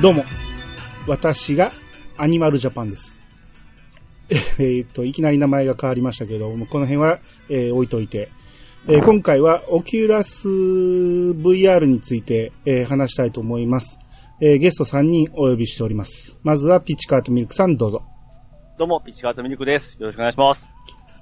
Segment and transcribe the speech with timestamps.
[0.00, 0.24] どうも。
[1.08, 1.72] 私が
[2.16, 3.16] アニマルジャパンです。
[4.30, 8.30] えーっと、いきなり名前が変わりましたけど、もうこの辺は、えー置いといて、
[8.86, 13.98] えー今回はオキュラス VR について、えー話したいと思います。
[14.40, 16.38] えーゲスト3人お呼びしております。
[16.44, 18.04] まずはピッチカートミルクさんどうぞ。
[18.78, 19.96] どうも、ピッチカートミルクです。
[19.98, 20.70] よろしくお願いします。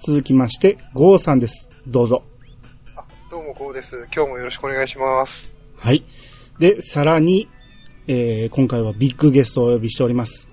[0.07, 1.71] 続きまして、ゴーさんです。
[1.87, 2.25] どうぞ。
[3.31, 4.07] どうも、こうです。
[4.15, 5.55] 今日もよろしくお願いします。
[5.77, 6.03] はい。
[6.59, 7.49] で、さらに、
[8.09, 10.49] えー今回はビッグゲストをお呼びしております。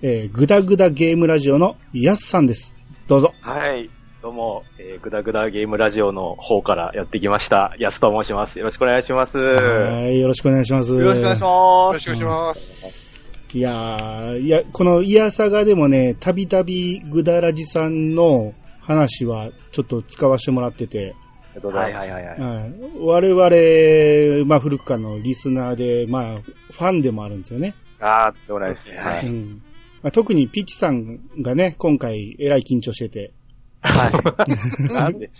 [0.00, 2.76] えー、グダグダゲームラジオのヤスさんです。
[3.06, 3.34] どうぞ。
[3.42, 3.90] はい。
[4.22, 7.74] どうも、えー、グダグダゲームラジオの方からやってきました。
[7.78, 8.58] 安と申します。
[8.58, 9.36] よろしくお願いします。
[9.36, 10.98] よはい、よろしくお願いします。
[10.98, 12.08] ろしくお願いしよます。
[12.08, 13.10] ろしくお願いします。
[13.52, 21.14] いやー、いや、このイヤサガでもね、たびたびグダラジさんの話はちょっと使わせてもらってて、
[21.50, 22.10] ありがとうございます。
[22.10, 22.40] はいはいはい。
[22.40, 27.74] はい我々、まあ古くからのリスナーで、まあファンでもあるんですよね。
[27.98, 28.96] あー、でもないですね。
[28.96, 29.26] はい。
[29.26, 29.62] うん
[30.02, 33.34] まあ、特にピッチさんがね、今回えらい緊張してて、
[33.82, 34.08] は
[34.88, 34.92] い。
[34.92, 35.30] なんで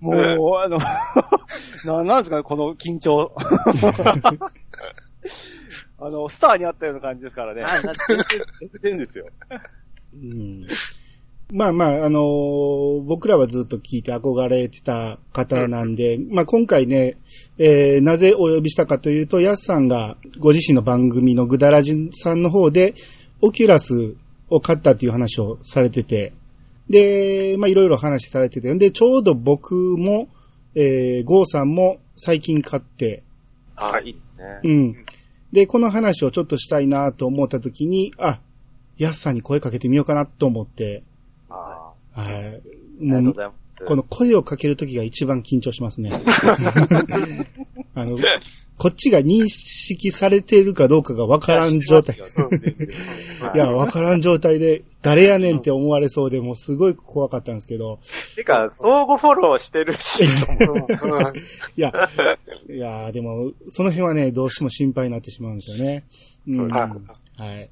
[0.00, 0.14] もう、
[0.58, 0.78] あの、
[1.86, 3.32] な、なんですかね、この緊張。
[6.02, 7.64] あの、スターにあったような感じですからね。
[8.82, 9.28] 全然ですよ。
[10.14, 10.66] うん
[11.52, 17.16] まあまあ、あのー僕らはずっと聞いて憧れてた方なんで、まあ今回ね、
[17.58, 22.94] えーなぜお呼びしたかというと、ヤスさんがご自身の番組のグダラジさんの方で、
[23.40, 24.14] オキュラス
[24.48, 26.32] を買ったっていう話をされてて、
[26.88, 30.28] で、まあいろいろ話されてて、で、ちょうど僕も、
[30.74, 33.22] えーゴーさんも最近買って、
[33.76, 34.44] あー、いいですね。
[34.62, 34.94] うん。
[35.52, 38.40] で、この話をちょっとしたいなと思った時に、あ、
[38.98, 41.09] ヤスさんに声かけてみようかなと思って、あ
[41.50, 41.94] は
[43.00, 43.04] い。
[43.04, 43.52] もう。
[43.86, 46.12] この声をかけるときが一番緊張しますね。
[47.94, 48.18] あの、
[48.76, 52.16] こっちが認識されているかどうかがわからん状態。
[53.54, 58.00] いや、わからん状態で、誰やねんって思われそうで、もうすごい怖かったんですけど、
[58.36, 61.92] てか、相互フォローしてるし、いや、
[62.68, 66.04] いや、でも、その辺はね、どうしても心配になってしまうんですよね。
[66.48, 66.68] うん。
[66.68, 67.70] はいはい。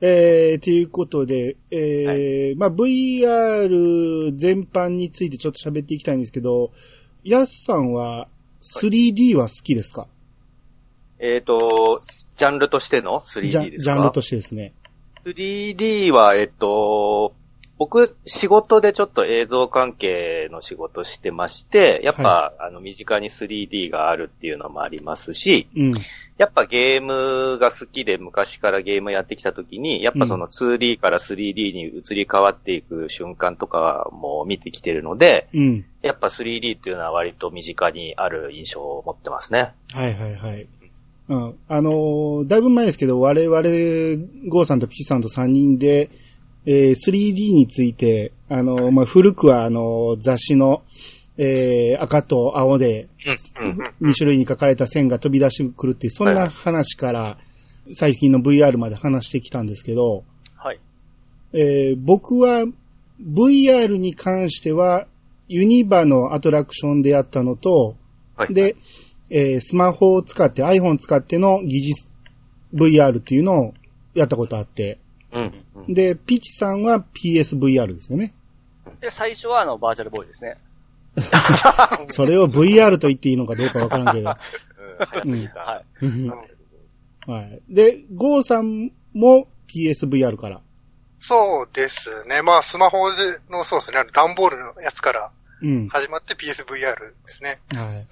[0.00, 6.72] えー、ということで、えーまあ、VR 全般についてちょっと喋っていきたいんですけど、
[7.22, 8.28] ヤスさんは
[8.62, 10.08] 3D は好きですか、
[11.18, 12.00] えっと、
[12.36, 13.92] ジャンルとしてのジ 3D ャですか？
[13.94, 14.72] ジャンルとしてですね。
[15.24, 17.34] 3D は、えっと、
[17.76, 25.94] 僕、仕事でちょっと映像関係の仕事してまして、やっぱ、あの、身近に 3D があるっていうのもありますし、うん。
[26.40, 35.84] やっぱゲームが好きで昔からゲームやってきた時に、やっぱその 2D から 3D に移り変わっていく瞬間とかも見てきてるので、うん。
[36.00, 39.74] やっぱ 3D っていうのは割と身近にある印象を持ってますね。
[39.92, 40.66] はいはいはい。
[41.28, 41.58] うん。
[41.68, 43.60] あのーだいぶ前ですけど、我々、
[44.48, 46.08] ゴーさんとピチさんと3人で、
[46.64, 50.84] えー 3D について、あのーまあ、古くはあのー雑誌の、
[51.42, 57.38] えー赤と青で、2種類に書かれた線が飛び出してくるっていう、そんな話から、
[57.92, 60.24] 最近の VR まで話してきたんですけど、
[60.54, 60.80] はい。
[61.54, 62.66] えー僕は
[63.22, 65.06] VR に関しては、
[65.48, 67.96] ユニバのアトラクションでやったのと、
[68.36, 68.52] はい。
[68.52, 68.76] で、
[69.30, 71.94] えースマホを使って、iPhone 使っての疑似
[72.74, 73.74] VR っていうのを
[74.12, 74.98] やったことあって、
[75.32, 75.64] うん。
[75.86, 78.34] うんで、ピチさんは PSVR ですよね。
[79.00, 80.56] で、最初はあの、バーチャルボーイですね。
[82.08, 84.30] それを VR と言っていいのかどうかわからんけど。
[85.24, 86.30] うんはうん
[87.26, 87.62] はい。
[87.68, 90.60] で、ゴーさんも PSVR から。
[91.18, 92.42] そうですね。
[92.42, 93.16] まあ、スマホで
[93.50, 94.04] の、そうですね。
[94.12, 95.30] 段ボールのやつから
[95.62, 95.88] うん。
[95.88, 97.60] 始まって PSVR ですね。
[97.74, 98.06] はい。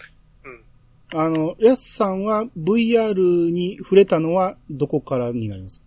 [1.14, 1.20] うん。
[1.20, 5.82] あの、ヤスさんは VR に触れたのはどこからになります？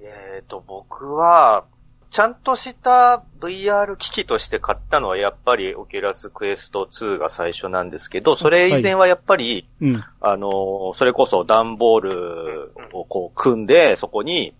[0.00, 1.64] えっ、と、僕は、
[2.14, 10.04] ちゃんとした VR 機器として買ったのはやっぱりオキュラスクエスト2が最初なんですけど、それ以前はやっぱり、うん。
[10.20, 14.54] あの、それこそ段ボールをこう組んで、そこに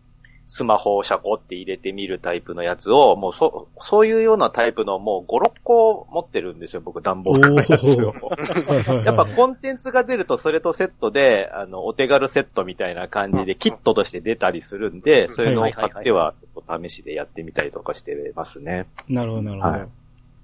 [0.46, 8.14] スマホをシャコって入れてみるタイプのやつを、もうそ、そういうようなタイプのもう5、6個持ってるんですよ、僕段ボールのやつを。
[9.04, 18.86] やっぱコンテンツが出るとそれとセットで、あの、お手軽セットみたいな感じでキットとして出たりするんで、そういうのを買っては、ちょっと試しでやってみたりとかしてますね。
[19.08, 19.72] なるほど、なるほど。
[19.72, 19.88] はい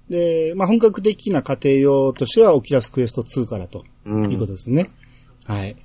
[0.09, 4.91] で、まあ、本格的な家庭用としては、オキュラスクエスト2からということですね。
[5.45, 5.77] はい。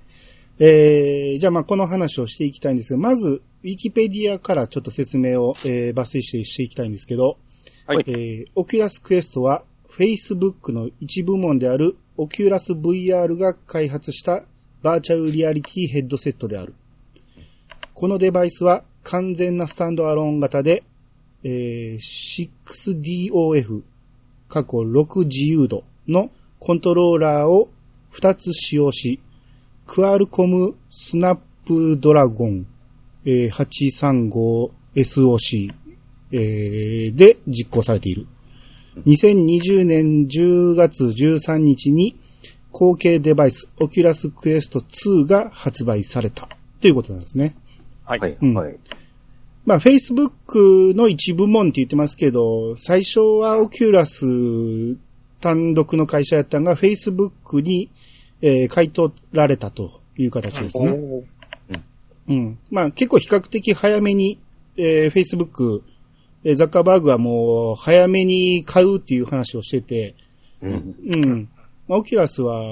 [0.58, 7.38] えー、じゃあ、まあ、この話をしていきたいんですが、まず、ウィキペディアからちょっと説明を、えー抜粋してしていきたいんですけど、
[7.86, 9.64] はいえー、オキュラスクエストは、
[9.98, 14.44] Facebook の一部門である、オキュラス VR が開発した
[14.82, 16.74] バーチャルリアリティヘッドセットである。
[17.92, 20.84] このデバイスは完全なスタンドアローン型で、
[21.42, 23.82] えー 6DOF、
[24.48, 27.68] カッコ6自由度のコントローラーを
[28.14, 29.20] 2つ使用し、
[29.86, 32.66] クアルコムスナップドラゴン、
[33.24, 35.72] えー 835SOC、
[36.32, 38.26] えーで実行されている。
[39.04, 42.16] 2020年10月13日に
[42.72, 46.48] 後継デバイス、オキュラスクエスト2が発売された
[46.80, 47.54] ということなんですね。
[48.04, 48.18] はい。
[48.18, 48.76] はい、うんはい。
[49.64, 54.96] まあ、Facebook の一部門って言ってますけど、最初はオキュラス
[55.40, 57.90] 単独の会社やったのが Facebook に、
[58.42, 61.24] えー買い取られたという形ですね。
[62.28, 62.58] うん。
[62.70, 64.38] まあ、結構比較的早めに、
[64.76, 65.82] えー Facebook、
[66.44, 70.14] えーザッカーバーグはもう早めに買うっていう話をしてて、
[70.62, 70.96] うん。
[71.04, 71.48] うん。
[71.88, 72.62] まあ、オキュラスは、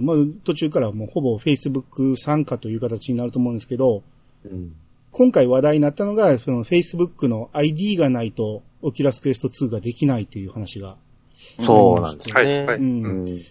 [0.00, 4.02] まあ、途中からもうほぼ Facebook 参加という形になると思うんですけど、
[4.44, 4.74] うん。
[5.10, 10.96] 今回話題になったのが、その Facebook の ID がないと、オキュラスクエスト2ができないという話が。
[11.38, 12.66] そうなんですね。
[12.66, 12.78] はい。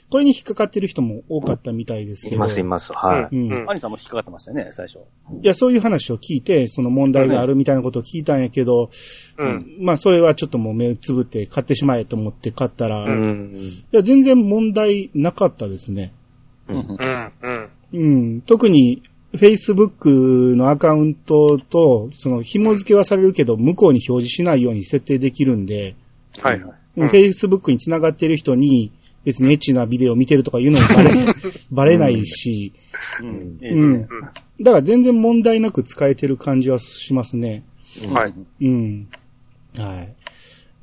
[0.10, 2.36] これに引っかかってる人も多かったみたいですけど。
[2.36, 2.92] います、います。
[2.94, 3.36] はい。
[3.36, 4.98] うんうんアニさんも引っかかってましたよね、最初。
[4.98, 5.02] い
[5.42, 8.90] や、そういう話を聞いて、その問題があるみたいなことを聞いたんやけど、
[9.38, 9.78] うん。
[9.80, 13.84] まあ、それはちょっともう目つぶって買ってしまえと思って買ったら、ういん。
[13.92, 16.14] や、全然問題なかったですね。
[16.68, 17.32] うんうん。
[17.42, 17.70] うん。
[17.94, 18.42] うん。
[18.42, 19.02] 特に、
[19.34, 25.96] Facebook のアカウントと、その紐付けはされるけど、向こうに表示しないように設定できるんで、
[26.42, 26.74] はいはい。
[26.98, 28.92] うん Facebook に繋がってる人に、
[29.24, 31.12] 別にエッチなビデオを見てるとかいうのもバレ、
[31.72, 32.74] バレないし、
[33.22, 33.58] うん。
[33.62, 34.08] うんね。。
[34.62, 37.64] だから全然問題なく使えてる感じはしますね。
[38.10, 38.34] はい。
[38.62, 39.08] うん。
[39.76, 40.16] はい。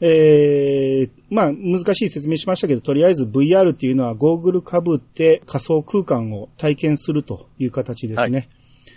[0.01, 8.49] えー、まあ、難しい説明しましたけど、とりあえず VR っていうのはゴーグル被って仮想空間を体験するという形ですね。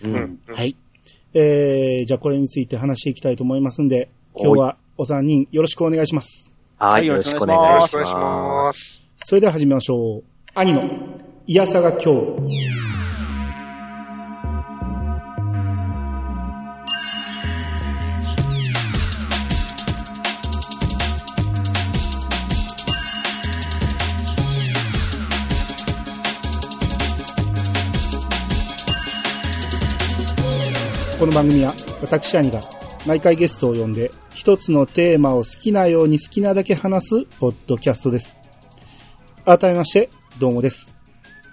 [0.04, 0.10] う。
[0.10, 0.40] うんん。
[0.48, 0.76] はい。
[1.34, 6.57] えー、じゃあこれについて話していきたいと思いますんで、今日はお三人よろしくお願いします。
[6.80, 7.08] はい。
[7.08, 8.02] よろしくおよ願いしま。
[8.04, 9.10] ますす。
[9.16, 10.24] それでは始めましょう。
[10.54, 10.84] 兄の、
[11.48, 12.78] いやさが今日。
[31.20, 32.77] この番組は私兄が
[33.08, 38.36] 毎回ゲストを呼んで一つのテーマを好きなように好きなだけ話すポッドキャストです。
[39.46, 40.10] 改めまして、
[40.40, 40.94] どうもです。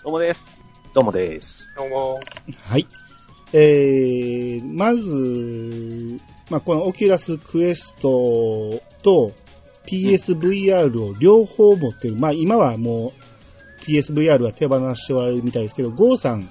[0.03, 0.51] どうもです。
[0.93, 1.65] どうもです。
[1.77, 2.21] どうも。
[2.61, 2.89] はい。
[3.53, 6.19] えー、まず、
[6.51, 9.31] まあ、このオキュラスクエストと
[9.87, 12.17] PSVR を両方持ってる。
[12.17, 13.13] まあ、今はも
[13.81, 16.49] う PSVR は手放しておられるみたいですけど、ゴーさん、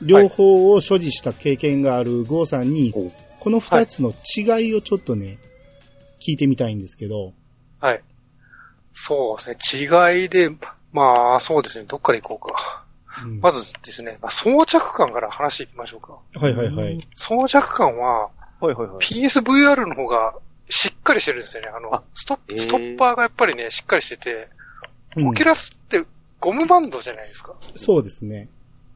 [0.00, 3.10] 両方を所持した経験があるゴーさんに、お
[3.48, 5.38] この二つの違いをちょっとね、
[6.20, 7.32] 聞いてみたいんですけど、
[7.80, 8.02] はい。
[8.92, 10.12] そうですね。
[10.12, 10.50] 違いで、
[10.92, 11.86] まあ、そうですね。
[11.88, 12.84] どっから行こうか。
[13.24, 16.18] うんまずですね、まあ、装着感から話していきましょうか。
[16.38, 17.00] はいはいはい。
[17.14, 18.30] 装着感は、は
[18.64, 18.96] いはいはい。
[18.98, 20.34] PSVR の方が
[20.68, 21.70] しっかりしてるんですよね。
[21.74, 24.50] あの、あストップ、へーストッパーがやっぱりね、しっかりしてて、
[25.16, 26.04] うんオキュラスって
[26.38, 27.54] ゴムバンドじゃないですか。
[27.76, 28.50] そうですね。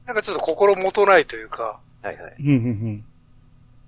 [0.05, 2.37] なんかちょっと心もとないというか、はいはい。
[2.39, 3.05] うんうん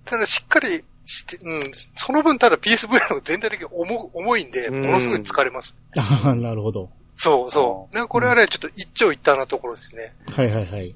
[0.04, 5.76] ただしっかりして、うん、その分ただ PSVR の全体的に重重いんで、うんものすごい疲れます。
[5.94, 6.02] うん。
[6.02, 6.90] ああ、なるほど。
[7.16, 7.94] そうそう。
[7.94, 10.14] なんかこれはね、ちょっと一長一短なところですね。
[10.30, 10.94] はいはいはい。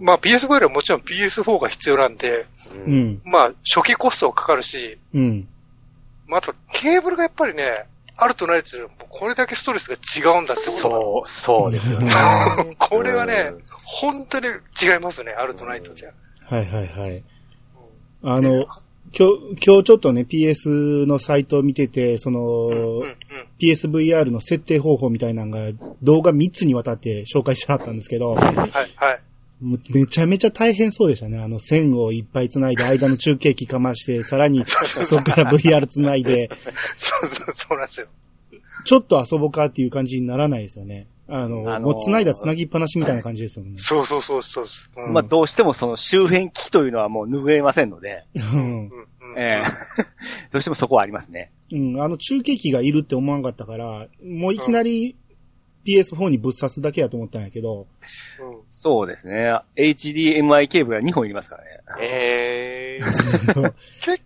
[0.00, 2.78] まあ PSVR はもちろん PS4 が必要なんで、う。
[2.86, 3.22] うんん。
[3.24, 5.48] まあ初期コストはかかるし、うん。
[6.26, 8.68] まああとケーブルがやっぱりね、あるとないと、
[9.08, 12.10] これだけストレスが違うんだってことがそう、そうですよね。
[12.78, 16.10] これはねうん、本当に違いますね、あるとないとじゃ。
[16.46, 17.22] はいはいはい。
[18.22, 18.64] うんあの、
[19.14, 23.16] 今日、今日ちょっとね、PS のサイトを見てて、その、うんうんうん
[23.62, 25.70] PSVR の設定方法みたいなのが
[26.02, 29.22] 動画3つにわたって紹介してあったんですけど、はい、はい。
[29.62, 31.38] めちゃめちゃ大変そうでしたね。
[31.38, 36.50] あの線をいっぱい繋いで、間の中継機かまして、さらにそこから VR 繋いで、
[36.98, 38.08] そうそう、そうなんですよ。
[38.84, 41.06] ちょっと遊ぼうかっていう感じにならないですよね。
[41.28, 43.72] あの、あのーもう繋いだ繋ぎっぱなしみたいな感じですよね。
[43.76, 44.64] そうそうそうそう。
[44.96, 48.90] うんまあ、どうしてもその周辺機器というのはもう拭えませんので、うん
[49.36, 50.02] ええ
[50.50, 51.50] どうしてもそこはありますね。
[51.70, 55.16] うん、あの中継機がいるって思わなかったから、もういきなり
[55.86, 57.86] PS4 にぶっ刺すだけやと思ったんやけど、
[58.40, 59.58] うんそうですね。
[59.76, 61.68] HDMI ケーブルが2本いりますからね。
[62.00, 63.72] えー、
[64.02, 64.21] け結構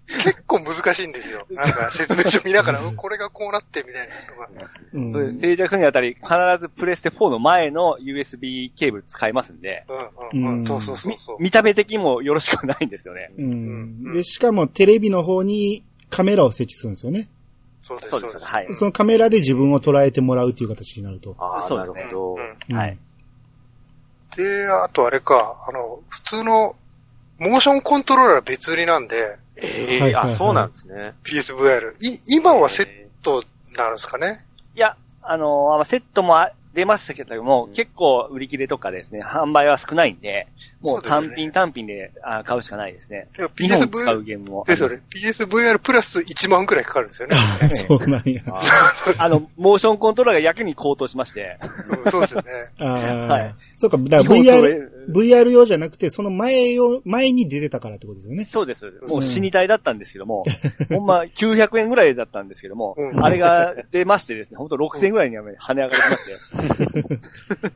[0.66, 1.46] 難しいんですよ。
[1.50, 4.48] なんか説明書見ながら、うんこれがこうなってみたいなのが。
[4.92, 6.28] うんそれ静寂するにあたり、必
[6.60, 10.50] ずプレステ4の前の USB ケーブル使いますんで、うんうんう。
[10.50, 11.36] うんんそうそうそうみそう。
[11.40, 13.30] 見た目的にもよろしくないんですよね。
[13.38, 17.28] うんで、しかもテレビの方にカメラを設置するんですよね。
[17.80, 18.44] そうです、そううですす。
[18.44, 18.66] はい。
[18.72, 21.36] そのカメラで自分を捉えてもらうっていう形になると。
[21.38, 22.36] ああ、なそうですねるほ
[22.70, 22.76] ど。
[22.76, 22.98] はい。
[24.36, 26.76] で、あとあれか、あの、普通の、
[27.38, 31.14] モーションコントローラー別売りなんで、ええはいはいはいあ、そうなんですね。
[31.24, 31.94] PSVR。
[32.00, 32.88] い、今はセッ
[33.22, 33.42] ト
[33.76, 34.44] なんですかね？
[34.74, 40.46] いや、あのーセットもあ出ましたけども、結構売り切れとかですね、販売は少ないんで、
[40.82, 43.28] もう単品単品であ買うしかないですね。
[43.34, 44.64] でも日本使う PSV、ゲームも。
[44.66, 45.00] ですよね。
[45.08, 47.36] PSVR プラス1万くらいかかるんですよね。
[47.88, 48.42] そうなんや。
[48.48, 48.60] あ
[49.16, 51.58] あの、モーションコントローラーがやけに高騰しまして。
[52.04, 52.50] うんそうですよね。
[52.78, 58.44] はいそうか、だから VR れ、VR 用じゃなくて、その前を、前に出てたからってことですよね。
[58.44, 58.86] そうです。
[59.08, 60.44] もう死に体だったんですけども、
[60.90, 67.12] ほんま900円ぐらいだったんですけども、うんあれが出ましてですね、ほんと6000円ぐらいには跳ね上がりまし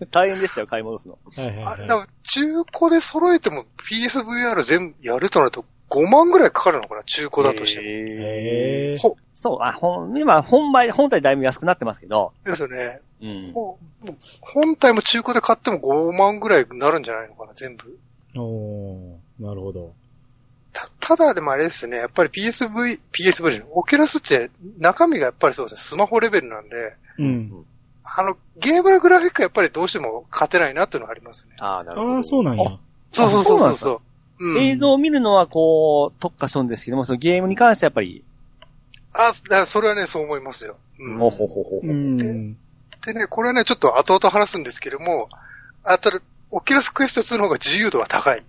[0.01, 1.19] て、 大変でしたよ、買い戻すの。
[1.37, 2.41] はいはいあれ、はだから中
[2.79, 7.87] 古で揃えても PSVR 全部やるとなると5万ぐらいかかるのかな中古だとしても。
[7.87, 8.99] へ
[9.35, 13.01] そう、あ、ほん、今、本売、本体だいぶ安くなってますけど、ですよね。
[13.23, 13.53] うん。
[13.53, 17.99] もう本体も中古で買っても5万ぐらいになるんじゃないのかな、全部。
[18.37, 19.93] おーなるほど。
[20.73, 27.65] た、ただでもあれですね、やっぱり PSV、PSV じゃないオキュラスって中身がやっぱりそうですね、スマホレベルなんで、うん。
[28.03, 31.57] あの、ゲームのグラフィックはやっぱりどうしても勝てないなっていうのはありますね。
[31.61, 32.15] ああ、なるほど。
[32.15, 32.79] ああ、そうなんや。
[33.13, 34.01] そうそうそうそうあそそう。
[34.43, 38.25] うん映像を見るのはこう、特化しとんですけども、そのゲームに関してはやっぱり、
[39.13, 40.77] あ、だそれはね、そう思いますよ。
[40.99, 41.81] うんほほほほ。
[41.83, 42.57] うん。
[43.05, 45.29] でね、これはね、ちょっと後々話すんですけども、
[45.85, 48.43] あたる、オキュラスクエスト2の方が自由度が高い。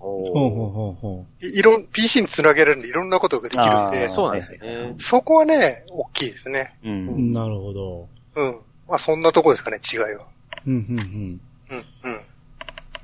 [0.00, 4.94] おーほうほうほうほいいろん、PC につなげられるんでいろんなことができるんでそうなんですよね。
[4.98, 6.76] そこはね、大きいですね。
[6.84, 6.88] う。
[6.88, 6.92] う。
[6.92, 7.32] ん。
[7.32, 8.08] なるほど。
[8.36, 8.58] うん。
[8.86, 10.26] まあそんなとこですかね、違いは。
[10.66, 11.40] うん、うん、うん。
[11.70, 12.20] うん、うん。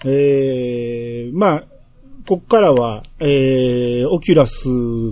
[0.05, 1.65] えー、まあ、
[2.29, 4.65] こっからは、えー、オキュラス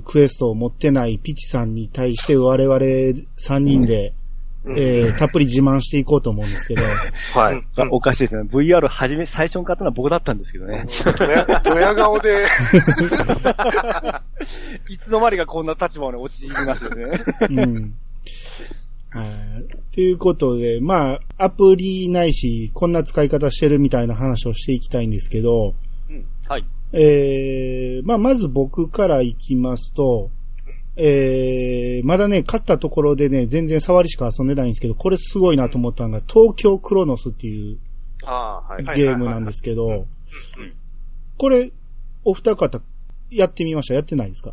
[0.04, 4.17] クエストを持ってないピチさんに対して我々3人で、うん
[4.76, 6.82] えー、たっぷり自慢していこうと思うんですけど、
[7.34, 7.56] はい。
[7.56, 8.42] うんおかしいですね。
[8.42, 10.86] VR 初め、最初に買ったのは僕だったんですけどね。
[11.64, 12.28] ドヤ、顔で、
[14.88, 17.18] いつの間にかこんな立場に陥りましたよね。
[17.50, 17.94] うん。
[19.10, 19.26] はい。
[19.94, 25.74] ということで、まあ、アプリないし、こんな使い方してるみたいな話をしていきたいんですけど、
[26.10, 26.24] うん。
[26.46, 26.64] はい。
[26.92, 30.30] えー、まあ、まず僕から行きますと、
[31.00, 37.78] えー、まだね、勝ったところでね、全然触りしか遊んでないんですけど、これすごいなと思ったのが、東京クロノスっていう
[38.96, 40.06] ゲームなんですけどうん、
[41.36, 41.70] これ、
[42.24, 42.80] お二方、
[43.30, 43.94] やってみました？
[43.94, 44.52] やってないですか？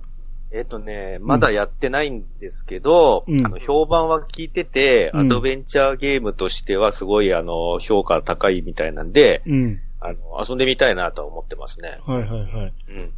[0.52, 9.80] えっとね、まだやってないんですけど、うんあの、評判は聞いてて、うんアドベンチャーゲームとしてはすごい、あの、評価高いみたいなんで、うん。
[10.00, 11.98] あの、遊んでみたいなとは思ってますね。
[12.06, 12.74] はいはいはい。
[12.90, 13.12] うん。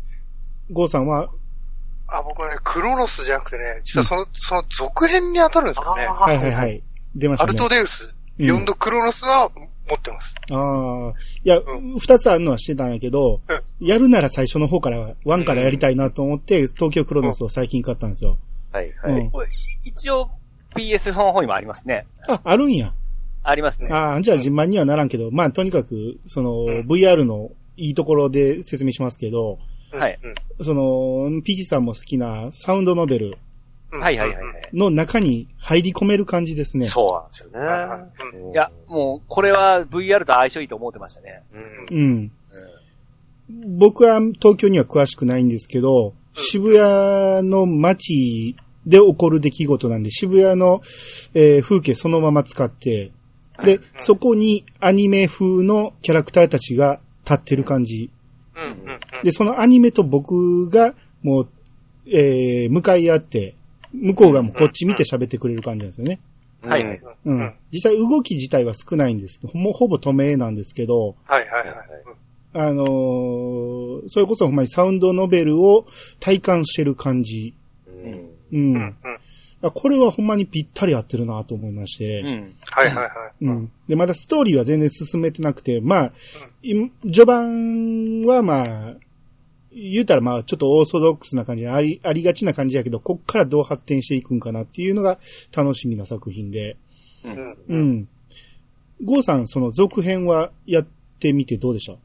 [0.71, 1.29] ゴーさんは、
[2.09, 6.05] あ、僕はね、クロノスじゃなくてね、実はその、その続編に当たるんですかね。
[6.05, 6.81] はいはいはい。
[7.15, 7.49] 出ましたね。
[7.49, 9.49] アルトデウス、うんヨンドクロノスは
[9.89, 10.35] 持ってます。
[10.51, 11.13] ああ。
[11.43, 11.63] いや、う
[11.99, 13.41] 二、つあるのはしてたんやけど、
[13.79, 18.37] やるなら最初の方から、ワンからやりたいなと思って、東京クロノスを最近買ったんですよ。
[18.71, 19.31] はい、はい。
[19.85, 20.29] 一応
[20.75, 22.05] PS の方にもありますね。
[22.27, 22.93] あ、あるんや。
[23.41, 23.89] ありますね。
[23.89, 29.57] ああ、じゃあ自慢にはならんけど、まあとにかく、その、うん VR のいいところで説明しますけど、うん
[29.91, 30.19] はい。
[30.21, 33.37] うんその、ピチさんも好きなサウンドノベル
[33.91, 34.69] うんはいはいはいはい。
[34.73, 36.87] の中に入り込める感じですね。
[36.87, 37.59] そうなんですよね。
[37.59, 37.97] はいは
[38.33, 41.43] いうんいや、もう、これは VR と相性いいと思ってましたね。
[41.89, 42.31] うんうん。
[43.77, 50.81] 僕は東京には詳しくないんですけど、渋谷の街で起こる出来事なんで、渋谷の、
[51.33, 53.11] えー風景そのまま使って、
[53.63, 58.11] で、そこにアニメ風のキャラクターたちが立ってる感じ。
[59.23, 61.49] で、そのアニメと僕がもう、
[62.07, 63.55] えー向かい合って、
[63.93, 66.19] 向こうがもうこっち見て喋ってくれる感じなんですよね。
[66.63, 67.01] はいはい。
[67.25, 67.39] うん。
[67.39, 71.75] うん実際動き自体は少ないんですけど、もうほぼ透明なんですけど、はいはいはい。
[72.53, 75.85] あのーそれこそほんまにサウンドノベルを
[76.19, 77.53] 体感してる感じ。
[77.87, 78.95] うんううん
[79.61, 82.21] これはほんまにぴったり合ってるなと思いまして。
[82.21, 82.55] うん。
[82.69, 83.45] はいはいはい。
[83.45, 83.71] うん。
[83.87, 86.11] で、まだストーリーは全然進めてなくて、まあ、
[86.61, 86.73] い
[87.03, 88.95] 序盤はまあ、
[89.71, 95.19] 言うたらまあちょっとオーソドックスな感じであり、ありがちな感じやけど、こっからどう発展していくんかなっていうのが
[95.55, 96.77] 楽しみな作品で。
[97.23, 97.57] うん。
[97.67, 98.07] うん。
[99.03, 100.87] ゴーさん、その続編はやっ
[101.17, 101.97] ってみてどうでした？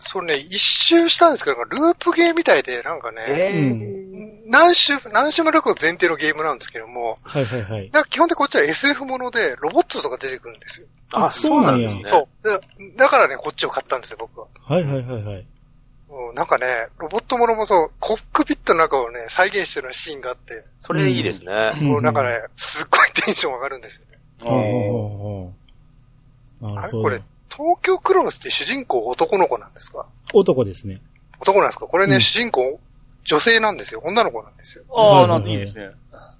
[0.00, 7.90] それね、一周したんですけど、ループゲーみたいで、なんかね、え何周、何周もループ前提のゲームなんですけども、はいはいはい。
[7.90, 10.86] だから基本的にこっちは SF もので、ロボットとか出てくるんですよ。
[11.12, 12.48] あそうなんやですねそう。
[12.48, 12.60] だ
[12.96, 14.46] だからね、こっちを買ったんですよ、僕は。
[14.62, 15.46] はいはいはいはい。
[16.08, 16.66] うんなんかね、
[16.98, 21.72] ロボットものもそう、コックピットの中をね、再現してるシーンがあって、それいいですね。
[21.80, 24.18] うんもうなんかね、すっごいテンション上がるんですよね。
[24.40, 25.52] ほうほうほ
[26.62, 27.06] うほうなるほど。
[27.08, 30.08] あれこれ、東京クロノスって主人公男の子なんですか？
[30.34, 31.00] 男ですね。
[31.40, 31.86] 男なんですか？
[31.86, 32.80] これね、うん主人公、
[33.26, 34.00] 女性なんですよ。
[34.04, 34.84] 女の子なんですよ。
[34.94, 35.90] ああ、なんでいいですね。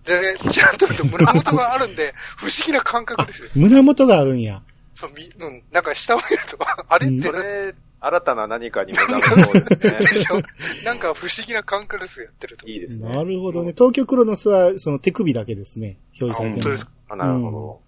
[0.04, 3.48] でね、ちゃんと見ると胸元があるんで、 不思議な感覚ですよ。
[3.56, 4.62] 胸元があるんや。
[4.94, 6.56] そう、み、うん、なんか下を見ると、
[6.88, 7.08] あれ？
[7.08, 12.68] ってそな、れ、新たな何かに目覚めそうですね なんか不思議な感覚ですよ、やってると。
[12.68, 13.08] いいですね。
[13.10, 13.72] なるほどね。
[13.76, 15.96] 東京クロノスは、その手首だけですね。
[16.20, 16.92] 表示されてる本当ですか？
[17.08, 17.80] あなるほ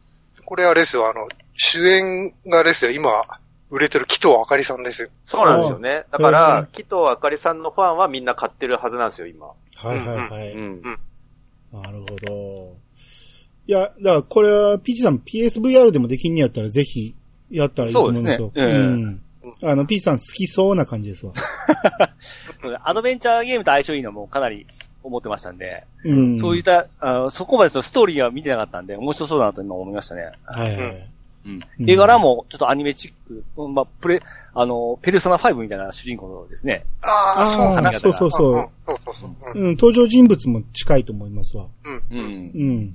[0.44, 3.20] これあれですよ、あの、主演があれですよ、今、
[3.70, 5.08] 売れてる紀藤あかりさんですよ。
[5.08, 5.38] ど。
[5.38, 6.04] そうなんですよね。
[6.10, 9.46] だかへらー、紀藤あかりさんのファンはみんな買ってるはずなんですよ、今。
[9.46, 9.54] は
[9.94, 10.52] いはいはい。
[10.52, 10.82] うん。
[11.72, 12.76] なるほど。
[13.66, 17.14] いや、だからこれは、ピーチさん PSVR でもできんねやったらぜひ
[17.50, 18.50] やったらいいと思うんですよ。
[18.54, 19.22] そうですねうん。
[19.62, 21.34] あの、ピーチさん好きそうな感じですわ。
[22.84, 24.66] アドベンチャーゲームと相性いいのもかなり
[25.02, 26.38] 思ってましたんで、うん。
[26.38, 30.32] そういった、あそこまでそのストーリーは見てなかったんで、面白そうだなと今思いましたね。
[30.44, 30.90] はいはい。
[30.90, 31.17] うん
[31.78, 34.20] うん絵柄もちょっとアニメチック、うんまあ、プレ、
[34.54, 36.84] あの、ペルソナ5みたいな主人公ですね。
[37.02, 37.90] ああ、そうなんだ。
[37.90, 38.70] ああ、そうそうそう。
[38.86, 41.66] そうそう登場人物も近いと思いますわ。
[41.84, 41.94] うん。
[41.94, 42.18] ううん。
[42.18, 42.22] ん。
[42.22, 42.94] うん。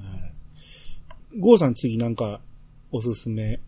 [0.00, 0.32] はい
[1.38, 2.40] ゴーさん次なんか、
[2.90, 3.60] おすすめ？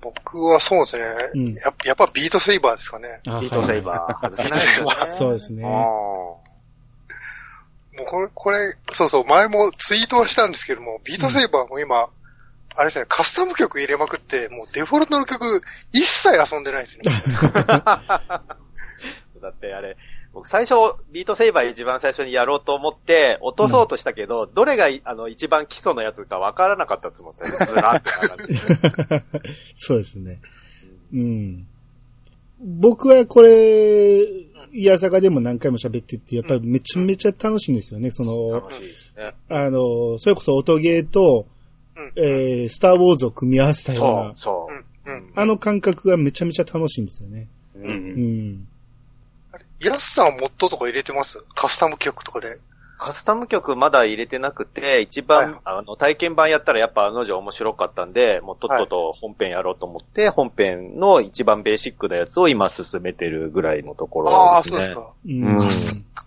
[0.00, 1.04] 僕はそうですね、
[1.34, 1.88] うんやっぱ。
[1.88, 3.20] やっぱビートセイバーですかね。
[3.26, 4.30] あビートセイバー。
[4.30, 6.42] 外せないですよねそうですねも
[8.00, 8.56] うこれ、これ、
[8.90, 12.08] そうそう、前もツイートはしたんですけども、ビートセイバーも今、
[12.76, 15.62] あれですね、カスタム曲入れまくって、もうデフォルトの曲
[15.92, 17.02] 一切遊んでないですね。
[19.42, 19.96] だってあれ、
[20.32, 20.74] 僕最初、
[21.10, 28.02] ビートセイバー一番最初にやろうと思って、落とそうとしたけど、どれがいあの一番基礎のやつか分からなかったですもん、それずら
[29.74, 30.40] そうですね。
[31.12, 31.66] うん。
[32.64, 34.24] 僕はこれ、
[34.74, 38.10] いやさかでも何回も喋ってて、やっぱりめちゃめちゃ楽しいんですよね。
[38.10, 39.34] その、楽しいですね。
[39.50, 41.51] あの、それこそ音ゲーと、うん
[42.16, 44.68] えー、スターウォーズを組み合わせたようそうな、、そ
[45.06, 45.14] ううん。
[45.14, 45.32] うん。
[45.34, 47.48] あの感覚がめちゃめちゃ楽しいんですよね。
[47.76, 47.80] う。
[47.80, 47.86] うん。
[47.86, 48.68] うんん。
[49.80, 51.44] ヤスさんはモッドとか入れてます？
[51.54, 52.58] カスタム曲とかで。
[53.02, 64.44] カスタム曲まだ入れてなくて、一番、はいあの、体験版やったらやっぱあの女面白かったんで、もうとっとと本編やろうと思って、本編の一番ベーシックなやつを今進めてるぐらいのところですね。
[64.44, 65.10] ああ、そうですか。
[65.26, 65.56] うん。
[65.56, 65.68] うん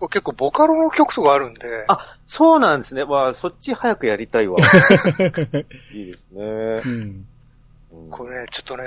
[0.09, 1.61] 結構ボカロの曲とかあるんで。
[1.87, 3.03] あ、そうなんですね。
[3.03, 4.57] わあ、そっち早くやりたいわ。
[5.95, 6.43] いいですね。
[6.43, 7.25] うん。
[7.91, 8.83] うんこれね、ちょっとね、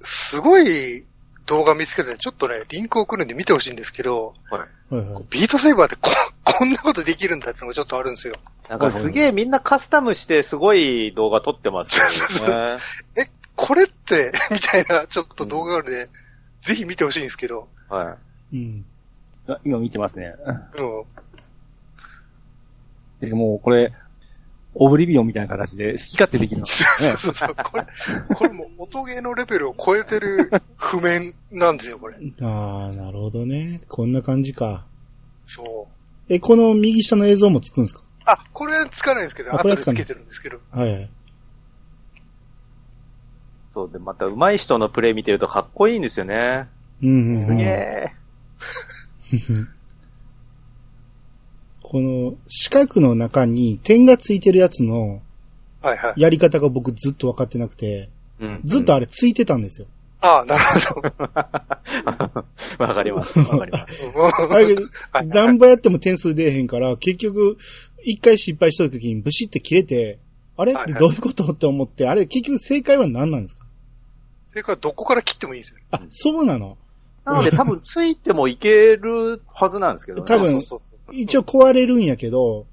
[0.00, 1.04] すごい
[1.46, 5.24] 動画見つけて、ちょっとね、リンク送るんで見てほしいんですけど、はいはい。
[5.30, 6.10] ビートセイバーってこ、
[6.44, 8.34] こんなことできるんだってのがちょっとあるんですよ。
[8.68, 11.98] なんかすげえみんなカスタムしてすごい動画撮ってます
[12.42, 12.76] よね。
[13.16, 13.26] え、
[13.56, 16.08] これって、 みたいな、ちょっと動画があるんで、
[16.62, 18.16] ぜひ見てほしいんですけど、は
[18.52, 18.84] うん。
[19.46, 20.34] あ今見てますね。
[20.78, 20.82] う
[23.26, 23.28] ん。
[23.28, 23.92] でもうこれ、
[24.76, 26.66] オブリビオンみたいな形で好き勝手できるの。
[26.66, 27.54] そうそうそう。
[27.54, 27.86] これ、
[28.34, 32.16] これもう音ゲーのレベルを超えてる譜面なんですよ、これ。
[32.42, 33.82] ああ、なるほどね。
[33.88, 34.84] こんな感じか。
[35.46, 36.32] そう。
[36.32, 38.02] え、この右下の映像もつくんですか？
[38.26, 40.58] あ、これつかないんですけど、あ後でつけてるんですけど。
[40.70, 41.10] はいはい。
[43.72, 46.68] そうで、また上手い人のプレイ見てるとかっこいいんですよね。
[47.02, 47.44] うんうんうん。
[47.44, 48.12] すげえ。
[51.94, 55.22] この四角の中に点がついてるやつの
[55.80, 56.20] はいはい。
[56.20, 58.08] やり方が僕ずっと分かってなくて、
[58.40, 59.86] うんずっとあれついてたんですよ。
[60.20, 60.60] ああ、なる
[60.92, 61.12] ほど。
[62.84, 63.38] わかります。
[63.38, 64.02] わかります。
[64.50, 67.58] あれ、はい何倍やっても点数出えへんから、結局、
[68.02, 70.18] 一回失敗した時にブシって切れて、
[70.56, 70.74] あれ？
[70.74, 71.44] はいはいどういうこと？
[71.44, 73.64] って思って、あれ結局正解は何なんですか？
[74.48, 75.80] それからどこから切ってもいいんですよ。
[75.92, 76.76] あ、そうなの？
[77.24, 80.24] なので多分ついてもいけるはずなんですけどね。
[80.26, 80.93] 多分そうそうそう。
[81.12, 82.66] 一応壊れるんやけど。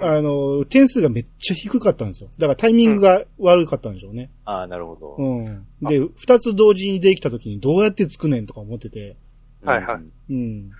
[0.00, 2.30] あの、点数がめっちゃ低かったんですよ。
[2.38, 4.30] だからタイミングが悪かったんでしょうね。
[4.46, 5.16] ああ、なるほど。
[5.18, 5.66] うん。
[5.82, 9.16] で、二つ同時にできた時にどうやってつくねんとか思ってて。
[9.62, 10.70] はいはいうん。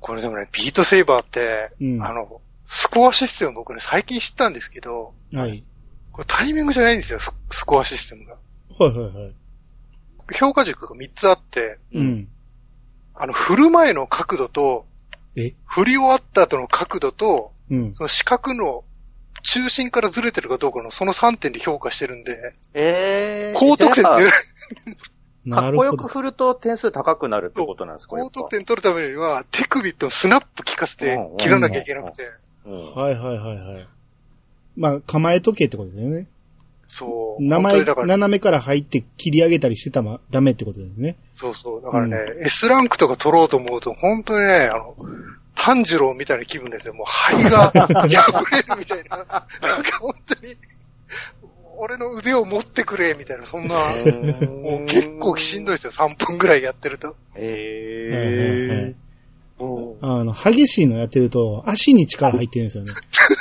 [0.00, 5.62] これでもね、ビートセイバーって、うんあの、スコアシステム僕ね、最近知ったんですけど、はい。
[6.12, 8.38] これタイミングじゃないんですよ、ススコアシステムが。
[8.78, 9.34] はいはいはい。
[10.32, 12.28] 評価軸が3つあって、うん。
[13.14, 14.86] あの、振る前の角度と、
[15.36, 15.54] え？
[15.66, 17.94] 振り終わった後の角度と、うん。
[17.94, 18.84] その四角の
[19.42, 23.58] 中心からずれてるかどうかのその3点で評価してるんで、ええー。
[23.58, 24.30] 高得点じゃあ出る。
[25.50, 26.08] かっこよくど。
[26.08, 32.24] 振ると点数高くなるってことなんですか高得点取るためには、手首とスナップ効かせて切らなきゃいけなくて。
[32.64, 33.88] うんはいはいはいはい。
[34.76, 36.26] まあ、構えとけってことだよね。
[36.86, 37.42] そう。
[37.42, 41.16] 名前、本当にだから、斜めから入って切り上げたりしてたらダメってことだよね。
[41.34, 41.82] そうそう。
[41.82, 44.94] だからね、S ランクとか取ろうと思うと、本当にね、あの、
[45.54, 46.94] 炭治郎みたいな気分ですよ。
[46.94, 49.16] もう肺が 破れるみたいな。
[49.16, 50.54] なんか本当に、
[51.78, 55.90] 俺の腕を持ってくれ、みたいな、そんな、もう結構しんどいですよ。
[55.90, 57.16] 3分ぐらいやってると。
[57.34, 58.94] へ
[59.58, 62.92] もあの、激しいのやってると、足に力入ってるんですよね。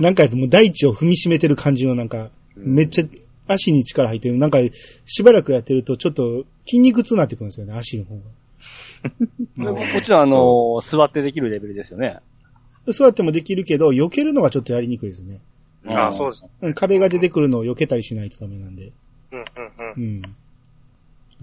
[0.00, 3.04] なんかもう大地を踏みしめてる感じのなんか、めっちゃ
[3.46, 4.36] 足に力入ってる。
[4.38, 4.58] なんか、
[5.04, 8.22] しばらくやってるとちょっと筋肉痛になってくるんですよね、足の方も
[9.72, 12.20] もちろん、あの、座ってできるレベルですよね。
[12.86, 12.92] が。
[12.92, 15.40] 座ってもできるけど、避けるのがちょっとやりにくいですね。
[15.84, 16.48] う、ああ、そうです。
[16.62, 18.92] うん壁が出てくるのを避けたりしないとダメなんで。
[19.32, 19.44] うんうん
[19.96, 20.02] うん。
[20.02, 20.22] うん。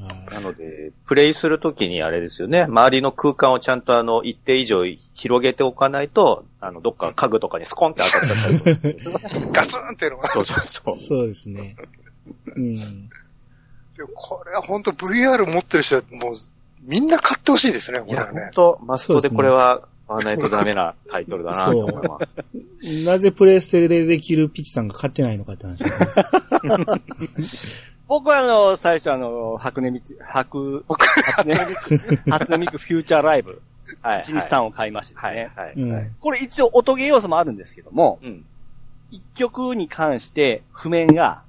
[0.06, 9.20] はいなので、プレイするときにあれですよね、周りの空間をちゃんとあの、一定以上広げておかないと、あの、どっか家具とかにスコンって当たっちゃったりとか。
[9.52, 10.30] ガツンっていうのが。
[10.30, 10.96] そうそうそう。
[10.96, 11.76] そうですね。
[12.56, 12.76] うん。
[12.76, 16.34] でもこれは本当 VR 持ってる人はもう、
[16.84, 18.42] みんな買ってほしいですね、これはね。
[18.42, 23.06] 本当マストでこれは買わないとダメなタイトルだなと思います。
[23.06, 25.84] なぜプレイステでできるピチさんが買ってないのかって話。
[28.12, 33.62] 僕はあの、最初あの、白根道、白、初音ミク、初音ミクフューチャーライブ、
[34.02, 34.22] はい。
[34.24, 35.36] 1、2、3を買いましてはい。
[35.38, 35.54] ね。
[35.56, 35.66] はい。
[35.68, 36.16] はいうん。
[36.20, 38.46] これ一応音ゲー要素もあるんですけども、うん。
[39.14, 41.44] 1曲に関して譜面が、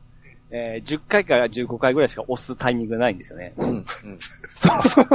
[0.53, 3.55] えー10回から15回ぐらいしか押すタイミングがないんですよね。
[3.57, 3.69] うん。
[3.69, 3.85] うん。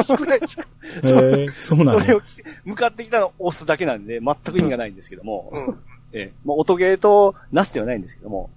[0.03, 0.60] 少ないです。
[1.05, 2.01] へえそうなんだ。
[2.01, 2.21] それを
[2.65, 5.65] 向かってきたのを押すだけなんで、全く意味がないんですけども、うん。
[5.67, 8.49] うんえーまあ、音ゲーとなしではないんですけども、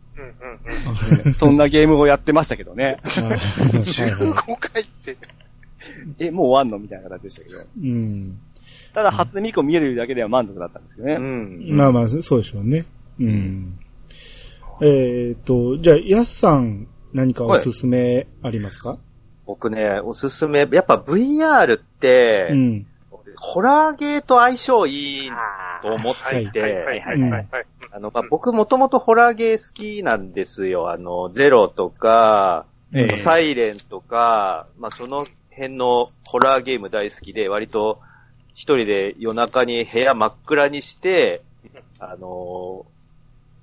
[1.34, 2.98] そんなゲームをやってましたけどね。
[3.04, 5.16] 15回って。
[6.18, 7.02] え、もう終わんのみたい。
[7.02, 7.58] な形でしたけど。
[7.82, 8.38] うん。
[8.92, 11.14] ただ、初音ミクを見えるだけでは満足だったんですけどね。
[11.14, 11.76] うん。
[11.76, 12.84] まあまあ、そうでしょうね。
[13.18, 13.78] うん。
[14.82, 18.98] えーっと、じゃあ、ヤスさん、何かおすすめありますか、
[19.46, 22.86] 僕ね、おすすめ、やっぱ VR って、うん。
[23.36, 25.26] ホラーゲーと相性い。
[25.26, 25.30] い。
[25.82, 26.50] と思っはい。
[26.50, 26.62] てい。
[26.62, 26.72] はい。
[26.72, 27.00] はい。
[27.00, 27.20] て、はい。
[27.20, 27.30] はい。
[27.50, 27.66] はい。
[27.92, 30.90] あの、まあ、僕もともとホラーゲー好きなんですよ。
[30.90, 33.16] あの、ゼロとか、ええ。
[33.16, 38.00] サイレンとか、まあ、その辺のホラーゲーム大好きで、割と
[38.54, 41.42] 一人で夜中に部屋真っ暗にして、
[41.98, 42.86] あの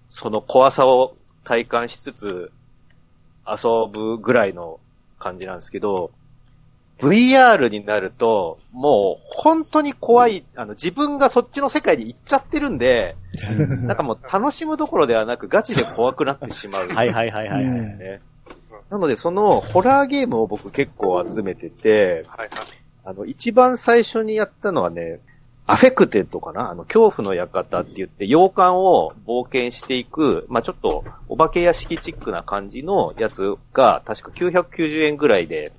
[0.09, 2.51] その怖さを体感しつつ
[3.47, 4.79] 遊ぶぐらいの
[5.19, 6.11] 感じなんですけど、
[6.99, 13.15] VR になると、もう本当に怖い、あの自分がそっちの世界に行っちゃってるんで、
[13.83, 16.87] なんかもう楽しむどころではなくガチで怖くなってしまう。
[16.87, 17.63] はいはいはいはい。
[17.63, 18.21] うんね。
[18.89, 22.25] なのでそのホラーゲームを僕結構集めてて。
[23.03, 25.21] あの一番最初にやったのはね、
[25.65, 26.71] アフェクテッドかな？
[26.71, 35.71] あの、恐怖の館って言って、洋館を冒険していく、まあちょっと、お化け屋敷チックな感じのやつが、確か990円ぐらいで、はい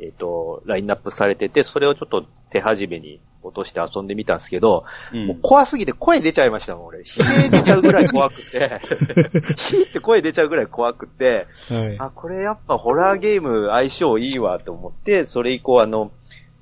[0.00, 6.98] えっ、と、ラインナップされてて、それをちょっと手始めに落として遊んでみたんですけど、うんもう怖すぎて声出ちゃいましたもん、俺。
[6.98, 8.42] 悲鳴出ちゃうぐらい怖くて、
[9.56, 11.96] ヒーって声出ちゃうぐらい怖くて、はい。
[11.98, 16.10] あ、これやっぱホラーゲーム相性いいわと思って、それ以降あの、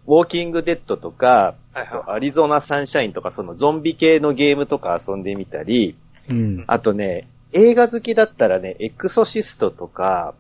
[0.07, 5.97] ウォーキングデッドとか、はいはいアリゾナサンシャインとか、そのゾンビ系のゲームとか遊んでみたり、
[6.31, 6.64] うん。
[6.66, 10.35] あとね、映画好きだったらね、エクソシストとか、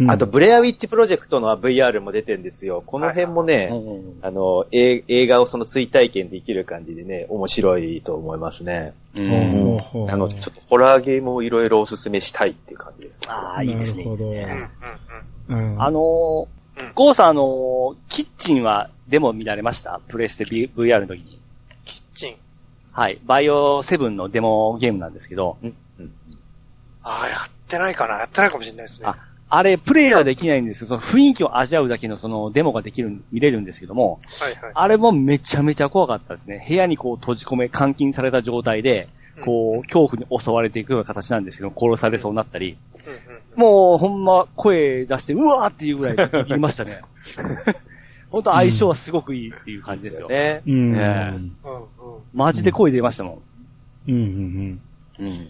[0.00, 2.84] うんあと、ブレアウィッチプロジェクトの VR も出てるんですよ。
[2.86, 3.68] この辺もね、
[4.22, 8.94] あの、え映画をその追体験できる感じでね、面白いと思いますね。
[9.16, 13.18] うんほうほうなので、ちょっとホラーゲームをいろいろおすすめしたいっていう感じです。
[13.26, 14.04] ああ、いいですね。
[14.04, 16.48] なるほどあの
[16.94, 20.00] ゴーさん、あのーキッチンはデモ見られました？
[20.08, 21.40] プレステ V- VR の時に。
[21.84, 22.36] キッチン？
[22.92, 23.18] はい。
[23.24, 25.56] バイオ7のデモゲームなんですけど、
[27.02, 28.18] ああ、やってないかな。
[28.18, 29.06] やってないかもしれないですね。
[29.08, 29.16] あ
[29.50, 34.72] あれ、プレイはできないんですけど、その雰囲気を味わうだけのそのデモができる、見れるんですけども、はいはい。
[34.74, 36.64] あれもめちゃめちゃ怖かったですね。
[36.68, 39.08] 部屋にこう閉じ込め、監禁された状態で、
[39.44, 42.76] こう、恐怖に襲われていくような形なんですけど、殺されそうになったり、
[43.56, 46.16] もうほんま声出して、うわーっていうぐらい
[46.48, 47.00] 言いましたね。
[48.30, 50.28] 本当相性はすごくいいっていう感じですよ。
[50.28, 50.62] ね。
[50.66, 50.92] うん。
[50.92, 51.32] ね
[51.64, 51.88] うんうん
[52.34, 53.40] マジで声出ましたも
[54.06, 54.14] うん。
[54.14, 54.20] うん。
[54.20, 54.80] ん。
[55.18, 55.26] うん。
[55.26, 55.48] うん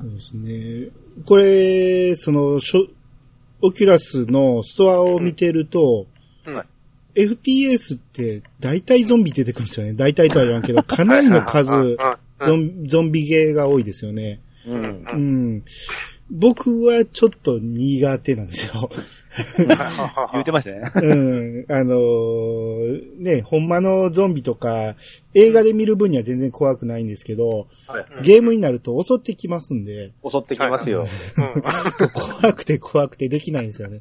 [0.00, 0.90] そうですね。
[1.24, 2.86] これ、その、しょ、
[3.66, 6.06] オキュラスのストアを見てると、
[6.46, 6.64] うん
[7.16, 9.92] FPS って大体ゾンビ出てくるんですよね。
[9.92, 11.96] 大体とは言わんけど、 かなりの数、うん
[12.40, 14.40] ゾンゾンビゲーが多いですよね。
[14.66, 14.82] うん。
[14.82, 15.64] うん。
[16.28, 18.90] 僕はちょっと苦手なんですよ。
[20.32, 20.90] 言うてましたね。
[20.94, 21.66] うん。
[21.68, 24.94] あのーね、ほんまのゾンビとか、
[25.34, 31.06] 映画で見る分には全然怖くないんですけど、はいゲームになると襲ってきますんで、襲ってきますよ。
[31.56, 31.62] うん。
[32.40, 34.00] 怖くて怖くてできないんですよね。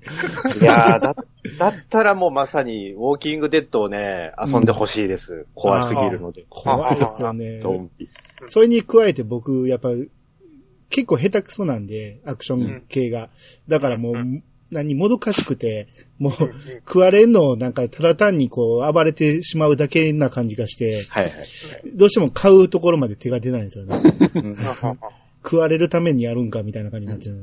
[0.61, 1.15] いやーだ、
[1.57, 5.47] だったらもうまさに、ウォーキングデッドをね、遊んでほしいです。
[5.55, 6.45] 怖すぎるので。
[6.49, 7.59] 怖いですよね。
[7.61, 8.07] ゾンビ。
[8.45, 9.89] それに加えて僕、やっぱ、
[10.89, 13.29] 結構下手くそなんで、アクション系が。
[13.67, 14.43] だからもう、う
[14.73, 15.87] 何、もどかしくて、
[16.19, 16.33] もう、
[16.79, 21.33] 食われんのをなんか、ただ単にこう、暴れてしまうだけな感じがして、はいはい。
[21.93, 24.01] どうしても買うところまで手が出ないんですよね。
[24.35, 24.55] うん
[25.45, 27.35] 食われるためにやるんか、みたいな感じになっちゃう。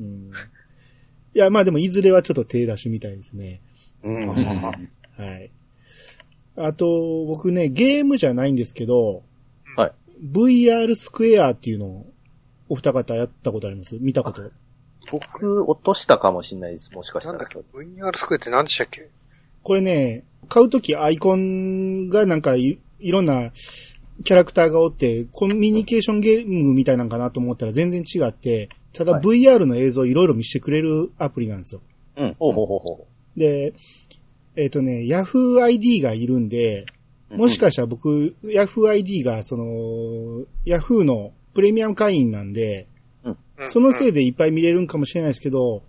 [0.00, 0.30] うん。
[1.34, 3.60] いや、まあでも、いずれはちょっと手出しみたいですね。
[4.02, 4.72] うんは
[5.26, 5.50] い。
[6.56, 9.22] あと、僕ね、ゲームじゃないんですけど、
[9.76, 9.92] はい。
[10.22, 12.06] VR スクエアっていうのを、
[12.68, 13.96] お二方やったことあります？
[13.98, 14.42] 見たこと？
[15.10, 16.92] 僕、落としたかもしれないです。
[16.92, 17.62] もしかしたらなんだっ。
[17.62, 19.08] け ?VR スクエアって何でしたっけ？
[19.62, 23.50] これね、買うときアイコンがなんかいいろんな
[24.24, 31.80] キャラクターがおって、コミュニケーションゲームみたいなんかなと思ったら全然違って、ただはい VR の映像いろいろ見せてくれるアプリなんですよ。
[32.16, 32.36] うん。
[32.38, 33.74] ほうほうほうほで、
[34.56, 36.86] えっ、とね、Yahoo ID がいるんで、
[37.30, 37.36] う。
[37.36, 42.88] もしかしたら僕、Yahoo ID がその、Yahoo のプレミアム会員なんで、
[43.68, 45.82] そのせいで、でいっぱい見れるんかもしれないですけど、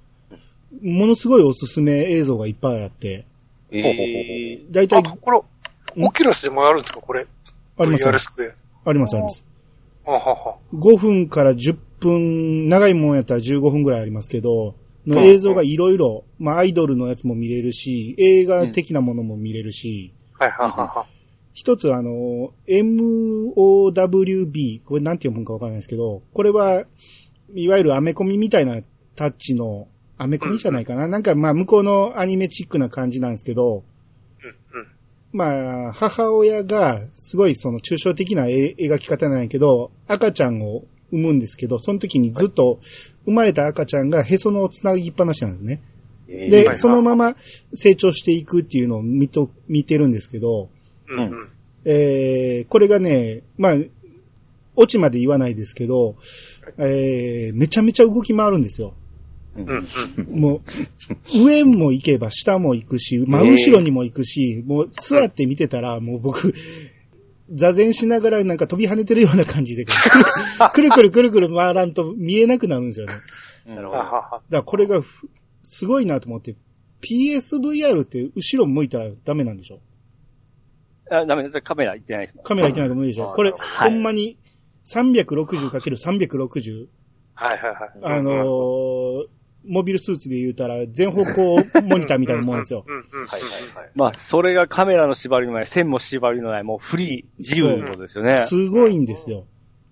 [0.81, 3.25] ものすごいおすすめ映像がいっぱいあって、
[3.71, 5.39] えー、だいたいあ、これ、
[6.05, 7.01] オキュラスでもあるんですか？
[7.01, 7.25] これ。
[7.77, 8.53] あります VR スクエ
[8.85, 9.45] ありますあります。
[10.05, 10.11] ア。
[10.11, 10.57] ははは。
[10.73, 14.75] 5分から10分、長いもんやったら15分ぐらいありますけど、
[15.07, 21.05] のうん映像がいろいろ、まあアイドルのやつも見れるし、映画的なものも見れるし、はいはいはいは
[21.53, 26.83] 一つあの、MOWB、これなんて読むんかわからないですけど、これは、
[27.55, 28.81] いわゆるアメコミみたいな
[29.15, 33.83] タッチの、アメコミじゃないかな、なんかまあ向こうのアニメチックな感じなんですけど。
[35.31, 42.79] まあ、母親が、すごいその抽象的な絵描き方なんやけど、赤ちゃんを産むんですけど、その時にずっと、
[43.25, 45.81] 生まれた赤ちゃんがへその緒をつなぎっぱなしなんですね。
[46.27, 47.35] で、えーそのまま
[47.73, 50.69] 成長していくっていうのを見と、見てるんですけど、
[51.07, 51.49] うんうん。
[51.85, 53.73] えー、これがね、まあ、
[54.75, 56.15] オチまで言わないですけど、
[56.79, 58.93] えー、めちゃめちゃ動き回るんですよ。
[60.31, 60.61] も
[61.35, 66.53] う、上も行けば下も行くし、真後ろにも行くし、もう座って見てたら、もう僕、
[67.53, 69.85] 座禅しながらなんか飛び跳ねてるような感じで、
[70.73, 73.13] くるくるくるくる回らんと見えなくなるんですよね。
[73.67, 73.97] だかなるほど。
[73.99, 74.41] ははは。
[74.49, 75.27] らこれがふ
[75.63, 76.55] すごいなと思って、
[77.01, 79.79] PSVR って後ろ向いたらダメなんでしょ？
[81.11, 82.45] あダメだ、カメラ行ってないですもん。
[82.45, 83.33] カメラいけないと無理でしょ？
[83.33, 84.37] これ、はいほんまに
[84.85, 86.87] 360×360、
[87.35, 87.91] はいはいはい。
[88.03, 89.25] あのー
[89.65, 92.85] モビルスーツで言うたら全方向モニターみたいなもんですよ。
[92.87, 93.27] うんうんうん。
[93.27, 93.89] はいはいはい。
[93.93, 98.45] まあ、それがカメラの縛りのない、線も縛りのない、もうフリー、自由ってことですよね。
[98.47, 99.45] すごいんですよ。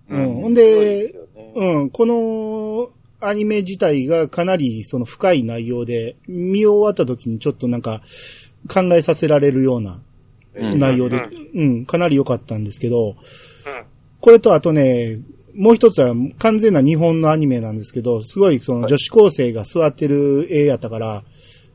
[0.08, 0.18] うん。
[0.18, 1.14] うんほんで、
[1.54, 8.00] うん、このアニメ自体がかなりその深い内容で、見終わった時にちょっとなんか
[8.72, 10.00] 考えさせられるような
[10.54, 13.16] うん内容で、ううん、かなり良かったんですけど、うん
[14.20, 15.20] これとあとね、
[15.54, 21.24] もう一つは完全な日本のアニメなんですけど、すごいその女子高生が座ってる絵やったから、あ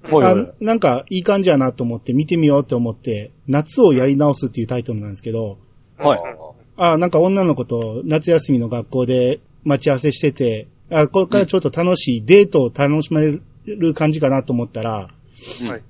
[0.10, 0.26] ほい。
[0.60, 5.58] なんかいい感じやなと思って見てみようと思って、夏をやり直すっていうタイトルなんですけど、
[5.98, 6.20] はい。
[6.76, 15.10] あなんか女の子と夏休みの学校で待ち合わせしてて、あこれからちょっと楽しい、デートを楽しめる感じかなと思ったら、
[15.62, 15.68] うん。
[15.68, 15.84] はい。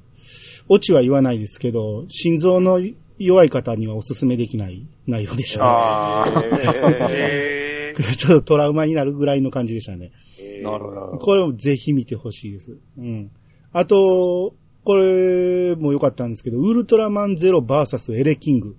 [0.70, 2.80] オチは言わないですけど、心臓の
[3.26, 7.94] 弱い方にはおすすめできない内容でしたね。
[8.18, 10.12] ちょっとトラウマになるぐらいの感じでしたね。
[10.40, 11.18] ーなるほど。
[11.20, 12.78] これもぜひ見てほしいです。
[12.98, 13.32] うん。
[13.72, 18.76] あと、これも良かったんですけど、ウルトラマンゼロバーサスエレキング。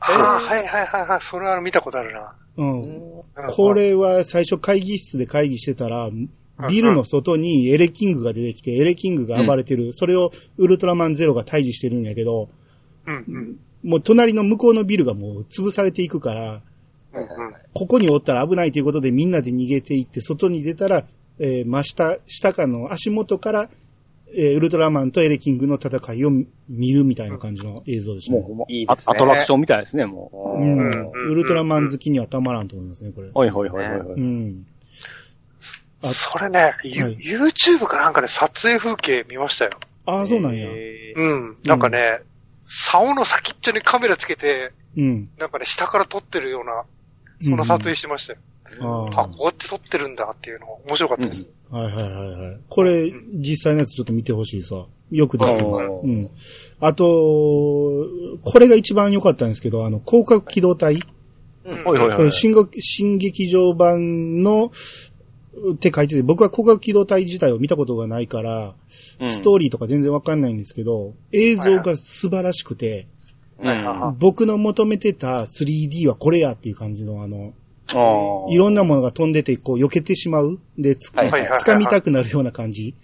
[0.00, 1.18] ああ、はいはいはいはい。
[1.22, 2.36] それは見たことあるな。
[2.56, 2.82] うん。
[2.82, 3.10] うん
[3.54, 6.10] こ、れは最初会議室で会議してたら、
[6.68, 9.92] ビルの外にエレキングが出てきて、エレキングが暴れてる。
[9.92, 12.50] それをウルトラマンゼロが退治してるんやけど、
[13.06, 13.60] うんうん。
[13.82, 16.62] もう隣の向こうのビルがもう潰されていくから。
[17.74, 21.06] ここにおったら危ないということでみんなで逃げていって、外に出たら、
[21.40, 23.70] えー真下、下かの足元から、
[24.32, 26.30] えーウルトラマンとエレキングの戦いを
[26.68, 28.40] 見るみたいな感じの映像でしたね。
[28.40, 33.32] もう、もういいですねアアトラクションみたいですね、もうんうんウルトラマン好きにはたまらんと思いますね、これう。。
[33.34, 34.22] はいはいはいはいはうい。
[34.22, 34.66] ん。
[36.02, 39.72] あそれね、ユはい YouTube かなんかで撮影風景見ましたよ。
[40.06, 40.68] ああ、そうなんや。
[40.70, 41.56] えーうん。
[41.64, 42.20] なんかね、
[42.70, 45.28] 竿の先っちょにカメラつけて、うん。
[45.38, 46.84] なんかね、下から撮ってるような、
[47.42, 48.38] そんな撮影してましたよ。
[48.80, 51.46] ああ、こうやって撮ってるんだっていうの面白かったです。
[51.72, 51.76] あ。
[51.76, 52.60] はいはいはいはい。
[52.68, 54.86] これ、実際のやつちょっと見てほしいさ。
[55.10, 55.66] よくできてる。
[55.66, 56.30] あーうん。
[56.78, 57.04] あと、
[58.44, 60.94] これが一番良かったんですけど、あの、広角機動隊。
[61.64, 64.70] うんほいほいほいこれ新劇場版の、
[65.74, 68.74] って書いてて、僕は広角機動隊自体を見たことがないから、
[69.20, 73.06] うんストーリーとか全然わかんないんですけど、映像が素晴らしくて、
[74.18, 77.52] 僕の求めてた 3D はこれやっていう感じの、あの。
[78.50, 80.60] いろんなものが飛んでて、こう、避けてしまう。
[80.78, 82.94] で、つ、はいはいはい掴みたくなるような感じ。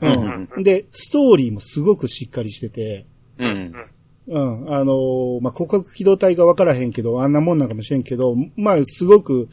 [0.00, 0.62] うん。
[0.62, 3.06] で、ストーリーもすごくしっかりしてて、
[3.38, 3.74] うん。
[4.28, 4.72] うん。
[4.72, 9.48] あのーまあ、広角機動隊がわからへんけど、あんなもんなんかもしれんけど、まあ、すごく、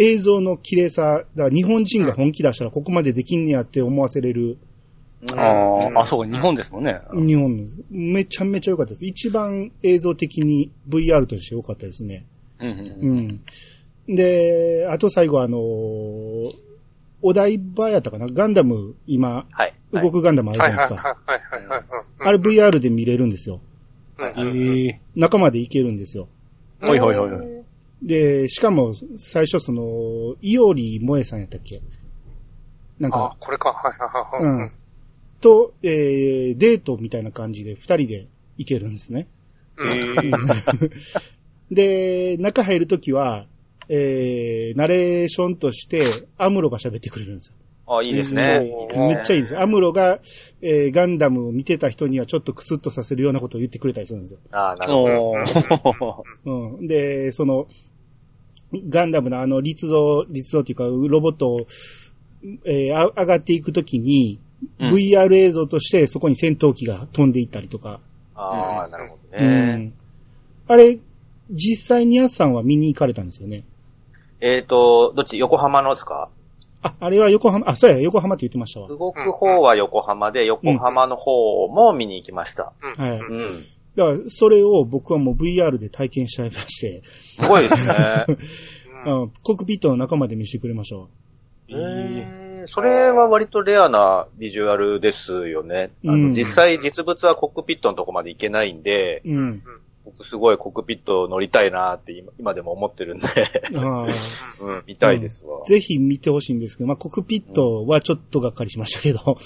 [0.00, 4.58] 映像の綺麗さ、だ日本人が本気出したらここまでできんねやって思わせれる、
[5.34, 7.00] ああ、あ、そうか、日本ですもんね。
[7.12, 9.04] 日本の、めちゃめちゃ良かったです。
[9.04, 12.24] 一番映像的に VR として良かったですね。
[12.60, 13.40] うん
[14.08, 14.14] うん。
[14.14, 16.50] で、あと最後あのー
[17.20, 18.28] お台場やったかな？
[18.28, 19.74] ガンダム、今、はい。
[19.92, 21.16] 動くガンダムあるじゃはいないですか。
[21.26, 22.28] はいはいはいはいはい。
[22.28, 23.60] あれ VR で見れるんですよ。
[24.18, 25.00] うんうんええ。
[25.16, 26.28] 中まで行けるんですよ。
[26.80, 27.57] ほいほいほいほい。
[28.02, 31.82] で、しかも、最初その、イオリ萌えさんやったっけ？
[32.98, 33.70] なんあか、、これか。
[33.72, 34.62] はいはいはい。
[34.62, 34.72] うん。
[35.40, 39.28] と、えー、デートみたいな感じで二人で行けるんですね。
[39.76, 40.16] うん。
[41.70, 43.46] で、中入るときは、
[43.88, 46.04] えー、ナレーションとして、
[46.36, 47.54] アムロが喋ってくれるんですよ。
[47.90, 48.70] あ、いいですね。
[48.94, 49.58] うんめっちゃいいです。
[49.58, 50.20] アムロが、
[50.60, 54.40] えー、ガンダムを見てた人にはちょっとクスッとさせるようなことを言ってくれたりするんですよ。
[54.50, 56.24] あなるほど。
[56.78, 56.86] うん。
[56.86, 57.66] で、その、
[58.88, 61.66] ガンダムのあの、立像、立像っていうか、ロボットを、
[62.64, 64.38] えーあ上がっていくときに、
[64.80, 68.00] うん VR 映像としてそこに戦闘機が飛んでいったりとか。
[68.34, 69.74] ああ、なるほどうね。
[69.76, 69.92] ん。
[70.66, 70.98] あれ、
[71.50, 73.62] 実際にやすさんは見に行かれたんですよね。
[74.40, 75.38] えっと、どっち？
[75.38, 76.28] 横浜のですか？
[76.82, 78.88] あ、あれは横浜、あ、そうや、横浜って言ってましたわ。
[78.88, 82.72] 動く方は横浜で、横浜の方も見に行きました。
[82.96, 83.18] はい。
[83.18, 83.64] うんうん。
[83.98, 88.26] だから、それを僕はもう VR で体験しちゃいまして、すごいですね。
[89.04, 91.06] う んうん、コックピットの中まで見せてくれましたわ。
[91.68, 95.90] えーそれは割とレアなビジュアルですよね。
[96.04, 99.62] あの、うん実際実物はコックピットのとこまで行けないんで、うん。
[100.16, 103.26] 僕すごいコックピット乗りたいなって今今でも思ってるんで、
[103.72, 105.62] うん、見たいですわ。
[105.66, 109.20] ぜひ見てほしいんですけど、まあ、コックピットはちょっとがっかりしましたけど、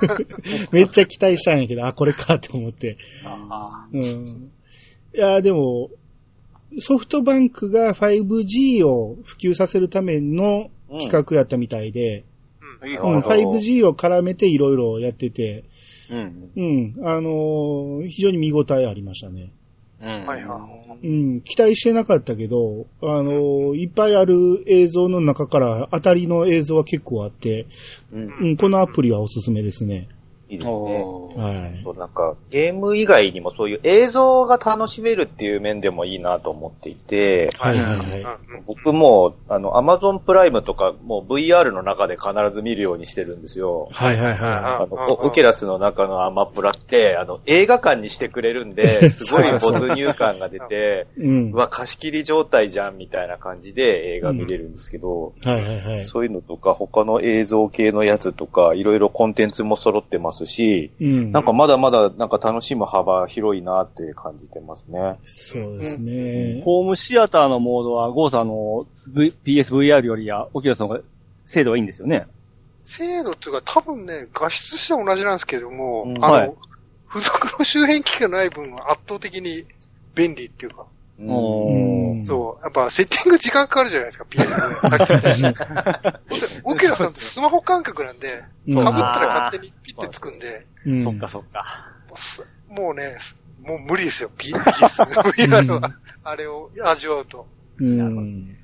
[0.70, 2.98] めっちゃ期待したんやけど、あ、これかって思って。
[3.24, 4.02] あうん。
[4.02, 5.90] いや、でも、
[6.78, 12.24] ソフトバンクが 5G を普及させるための企画やったみたいで、
[12.82, 15.64] うん、なるほど 5G を絡めていろいろやってて、
[16.10, 16.50] うん。
[16.56, 19.50] うん、あのー非常に見応えありましたね。
[20.00, 20.08] うん。
[20.26, 20.58] はいは
[21.02, 21.06] い。
[21.06, 27.66] うん、期待してなかったけど、あのーいっぱいある映像の中から当たりの映像は結構あって、
[28.12, 30.08] うん、うん、このアプリはおすすめですね。
[30.48, 31.80] いいですね。
[31.84, 38.38] そうなんか、ゲーム以外にもそういう映像が楽しめるっていう面でもいいなと思っていて、はいはいはい。
[38.66, 43.88] 僕も、あの、アマゾンプライムとか、もう VR の中で必ず見るようにしてるんですよ。
[43.92, 51.20] はいはいはあの、オオケラスの中のアマプラって、あの、映画館にしてくれるんで、すごい没入感が出て、い。
[51.20, 51.44] うん。
[51.46, 56.00] はうわ、貸し切り状態じゃん、みたいな感じで映画見れるんですけど、いはいはい。
[56.04, 61.32] そういうのとか、他の映像系のやつとか、いろいろコンテンツも揃ってますし、うん。
[61.32, 65.14] なんかまだまだなんか楽しむ幅広いなって感じてますね。
[65.24, 66.62] そうですね。
[66.64, 71.00] ホームシアターのモードは、ゴーさんの v PSVR よりや、オキラさんが
[71.46, 72.26] 精度はいいんですよね。
[72.82, 76.54] 精度っていうか多分ね、画質としては同じなんですけども、うんあの、はい
[77.08, 79.64] 付属の周辺機器がない分は圧倒的に
[80.14, 80.86] 便利っていうか、
[81.18, 86.18] そう、やっぱセッティング時間かかるじゃないですか、PS で。
[86.62, 91.64] オケラさんってスマホ感覚なんで、うん被ったら勝手にピッてつくんで、うんそっかそっか。
[92.14, 93.16] すもうね、
[93.62, 94.58] もう無理ですよ、PS。
[94.58, 95.90] VR は、
[96.22, 97.46] あれを味わうと。
[97.78, 98.56] うん。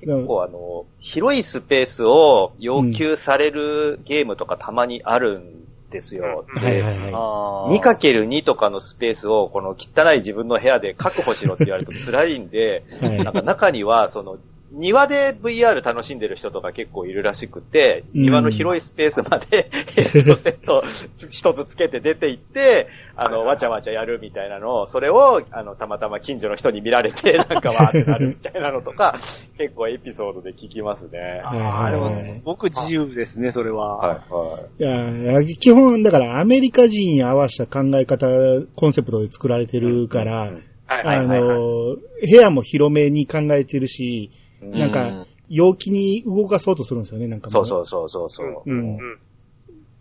[0.00, 6.46] 結構あの、広いスペースを要求されるゲームとかたまにあるんですよ。
[6.48, 13.04] うんではいはいはあー 2×2 とかのスペースをこの汚い自分の部屋で確保しろって言われると辛いんで、い。
[13.04, 14.38] はいなんか中にはその
[14.76, 20.82] 庭で VR 楽しんでる人とか結構いるらしくて、うん庭の広いスペースまで ヘッドセット
[21.16, 29.16] 一つつけて出て行って、あの、わちゃわちゃやるみたいなのを、それを、あの、たまたま近所の人に見られて、 なんかわーってなるみたいなのとか、
[29.56, 31.18] 結構エピソードで聞きますね。
[31.18, 33.96] はいあーでもはいすごく自由ですね、それは。
[33.96, 35.42] はい、はい。
[35.42, 38.26] いや、基本、だからアメリカ人に合わせた考え方、
[38.74, 40.52] コンセプトで作られてるから、
[40.88, 41.22] あ。
[41.22, 44.30] の、部屋も広めに考えてるし、
[44.62, 48.62] なんか、陽気に動かそうとするんですよね、なんかもそうそうそうそうそう。
[48.66, 49.18] うんうん。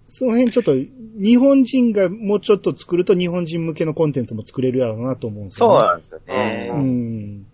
[0.08, 0.74] その辺ちょっと、
[1.20, 5.74] 日本人がもうちょっと作ると日本人向けのコンテンツも作れるやろうなと思うんですよね。
[5.74, 6.70] そうなんですよね。
[6.72, 7.45] ううんん。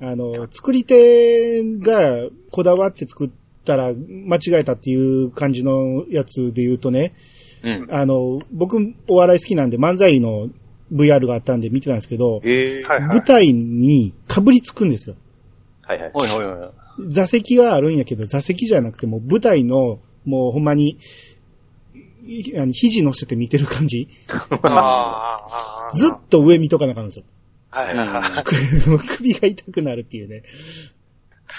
[0.00, 3.30] あの、作り手がこだわって作っ
[3.64, 7.14] たら間違えたっていう感じのやつで言うとね、
[7.62, 7.88] うん。
[7.90, 10.48] あの、僕お笑い好きなんで漫才の
[10.92, 12.82] VR があったんで見てたんですけど、へえ。
[12.84, 13.08] はいはい。
[13.08, 15.16] 舞台に被りつくんですよ。
[15.90, 16.10] はいはい。
[16.14, 16.70] おいおいおい。
[17.08, 20.98] 座席はあるんやけど、座席じゃなくてもう舞台の、もうほんまに、
[22.26, 24.08] いあの肘乗せて見てる感じ。
[25.94, 27.24] ずっと上見とかなあかんんですよ。
[27.70, 28.44] はいはいはい。
[29.16, 30.42] 首が痛くなるっていうね。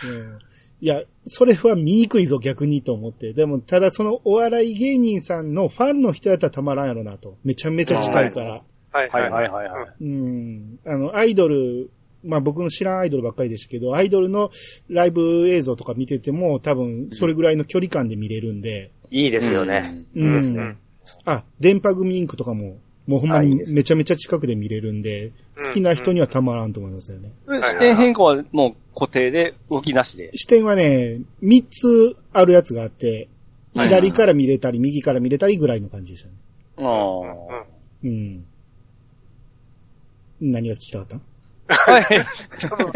[0.06, 0.40] うん、
[0.80, 3.34] いや、それは見にくいぞ逆にと思って。
[3.34, 7.38] でも、ただそのお笑い芸人さんのファンの人やったらたまらんやろなと。
[7.44, 8.62] めちゃめちゃ近いから。
[8.94, 10.04] はいはいはいはいはい。
[10.04, 10.80] うん。
[10.86, 11.90] あの、アイドル、
[12.24, 14.52] まあ僕の知らんアイドルばっかりですけど、アイドルの
[14.90, 18.92] ライブ映像とか見てても多分それぐらいの距離感で見れるんで。
[19.10, 20.06] いいですよね。
[20.16, 20.28] うん。
[20.28, 20.78] いいですねうん。
[21.26, 27.30] あ、電波組インクとかも、もうほんまにめちゃめちゃ近くで見れるんで、うん好きな人にはたまらんと思いますよね。
[27.50, 30.32] い視点変更はもう固定で動きなしで。
[30.36, 33.28] 視点はね、3つあるやつがあって、
[33.74, 36.34] はい左から見れたり、右から見れたりぐらいの感じでしたね。
[36.78, 37.66] ああ。
[38.04, 38.46] うん。
[40.42, 41.20] 何が聞きたかった
[41.74, 42.04] はい。
[42.60, 42.88] 多分、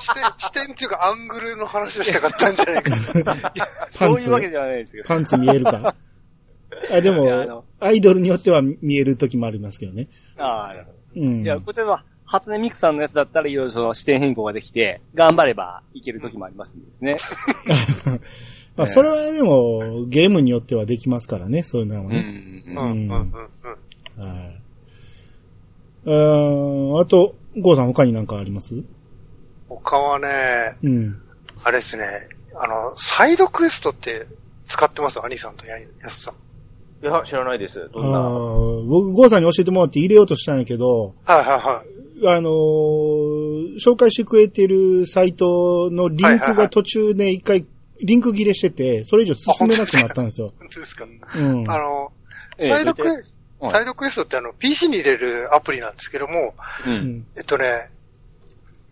[0.00, 3.52] 視点、視点っていうかアングルの話をしたかったんじゃないかな。
[3.90, 5.08] そういうわけではないですけど。
[5.08, 5.94] パンツ見えるか
[6.92, 10.08] あでいやあのも、アイドルによっては見える時もありますけどね。
[10.36, 10.98] ああ、なるほど。
[11.22, 11.40] うん。
[11.40, 17.16] いや、こちらは、初音ミクさんのやつだったらいろいろその視点変更ができて、頑張ればいける時もありますんですね。
[18.76, 22.64] まあ、それはでも、ゲームによってはできますからね、そういうのはうんね。
[22.66, 22.70] う。
[22.70, 23.30] うんん、うん、うん、
[24.18, 24.28] うん。
[24.28, 24.62] はい。
[26.04, 28.74] うーん、あと、ゴーさん他になんかあります？
[29.68, 30.28] 他はね、
[30.82, 31.20] うん。
[31.64, 32.04] あれですね、
[32.54, 34.26] あの、サイドクエストって
[34.64, 35.20] 使ってます？
[35.20, 36.34] 兄さんとややすさん。
[37.04, 37.88] いや、知らないです。
[37.92, 38.18] どんあな。
[38.30, 42.28] ー僕、ゴーさんに教えてもらって入れようとしたんやけど、はいはいはい。
[42.28, 47.64] あのー紹介してくれてるサイトのリンクが途中で一回、
[48.00, 50.52] リンク切れしてて、それ以上進めなくなったんですよ。
[50.58, 51.08] 本当ですか、う
[51.40, 51.70] ん。
[51.70, 52.12] あの、
[52.58, 53.10] ええサイドクエ、
[53.60, 56.54] はいサイドクエストってあの、PC に入れるアプリなんですけども、
[56.86, 56.90] う。
[56.90, 57.26] うんん。
[57.36, 57.90] えっとね、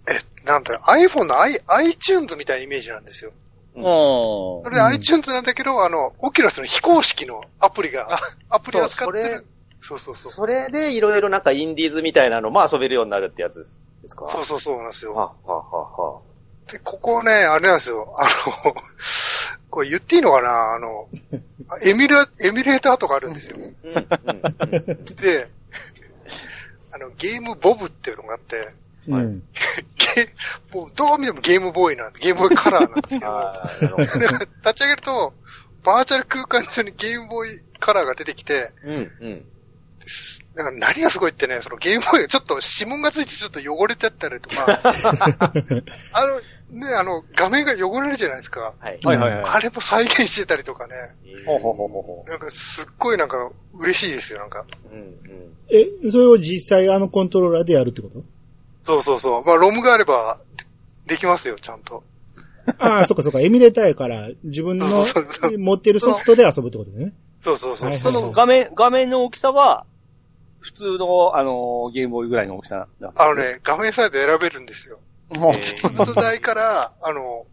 [0.08, 3.32] え、なんだ、iPhone の i、iTunes みたいなイメージなんですよ。
[3.78, 9.44] おそれで iTunes なんだけど、あの、オキュラスの非公式のアプリが、 アプリを使ってそうる。
[9.80, 10.32] そうそうそう。
[10.32, 14.26] それでいろいろなんかインディーズみたいなのも遊べるようになるってやつですですか？
[14.28, 15.14] そうそうそうなんですよ。
[15.14, 16.20] はははは
[16.72, 18.12] で、ここね、あれなんですよ。
[18.16, 18.24] あ
[18.64, 18.74] の、
[19.76, 20.72] これ言っていいのかな？
[20.72, 21.06] あの、
[21.84, 23.58] エミュレ、エミュレーターとかあるんですよ。
[25.20, 25.50] で、
[26.92, 28.72] あの、ゲームボブっていうのがあって、
[29.06, 29.42] うん。
[30.14, 30.32] ゲ
[30.72, 35.34] もうどう見てもゲームボーイなんで、ゲームボーイカラーなんですけど、 立ち上げると、
[35.84, 39.44] バーチャル空間上にゲームボーイカラーが出てきて、うんうん。
[40.54, 46.40] だから何がすごいってね、そのゲームボーイがちょっと指紋がついてちょっと汚れちゃったりとか、あの、
[46.70, 48.74] ね、あの、画面が汚れるじゃないですか。
[48.78, 48.98] はい。
[49.02, 49.44] はいはいはい。
[49.44, 50.94] あれも再現してたりとかね、
[51.46, 54.64] ほうほうほうほうほなんかすっごいなんか嬉しいですよ、なんか。
[54.92, 55.56] うんうん。
[55.70, 58.24] え、それを実際あのコントローラーでやるってこと？
[58.84, 59.44] そうそうそう。
[59.44, 62.02] まあ、ロムがあれば、でできますよ、ちゃんと。
[62.78, 63.40] ああ、 そっかそっか。
[63.40, 64.86] エミュレーターやから、自分の
[65.58, 67.12] 持ってるソフトで遊ぶってことね。
[67.40, 67.90] そうそうそう。
[67.90, 69.86] はいその画面、画面の大きさは、
[70.60, 74.98] 普通の、あの、ゲームボーイぐらいの大きさなんですあのね、画面サイズ選べるんですよ。
[75.30, 77.46] もう、えー実物大から、あの、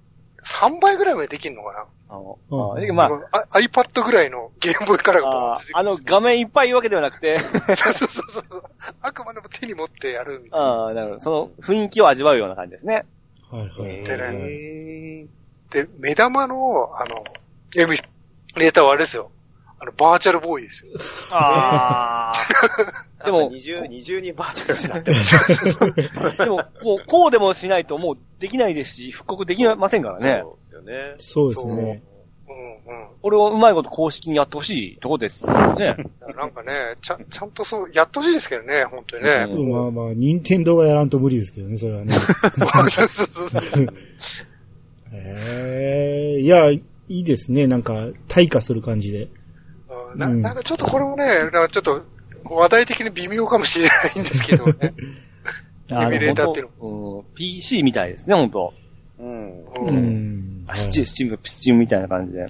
[0.44, 1.86] 3倍ぐらいまでできるのかな？
[2.10, 2.38] あの、
[2.78, 7.40] うんまあ、あ iPad ぐらいのゲームボーイカラーがあの画面いっぱいいうわけではなくて、
[7.76, 8.64] そうそうそうそう。
[9.02, 10.66] あくまでも手に持ってやるみたいな。
[10.66, 11.20] ああ、なるほど。
[11.20, 13.06] その雰囲気を味わうような感じですね。
[13.50, 14.04] はいはい。
[14.04, 15.28] でねへ
[15.72, 17.24] で、目玉の、あの、
[17.76, 18.04] エミュ
[18.58, 19.32] レーターはあれですよ。
[19.84, 20.94] あの、バーチャルボーイですよ。
[21.32, 25.12] あー でも二重、二重にバーチャルになって。
[26.44, 30.44] でも、もう、こうでもしないともうできないですし、復刻できませんからね。
[30.44, 31.16] そうですよね。
[31.18, 32.04] そうですね。
[32.48, 32.52] う
[32.92, 33.08] んうん。
[33.24, 35.98] 俺をうまいこと公式にやってほしいとこですよね。
[36.20, 36.72] だからなんかね、
[37.02, 39.48] ちゃん、ちゃんとそう、やってほしいですけどね、本当にね。
[39.50, 42.14] うんまあまあ、任天堂がやらんと無理ですけどね、それはね。
[42.14, 43.88] そうそうそうそう。
[45.14, 47.68] へえ、いや、いいですね。
[47.68, 49.30] なんか、退化する感じで。
[50.14, 52.04] うんなうんなんかちょっとこれもね、なんかちょっと
[52.46, 54.94] 話題的に微妙かもしれないんですけどね。
[55.90, 57.20] エミュレーターっていうの。
[57.20, 58.74] うん、PC みたいですね、本当
[59.20, 59.66] うん。
[59.66, 60.66] ううんん。
[60.68, 62.48] あ、スチーム、スチーム、スチームみたいな感じで。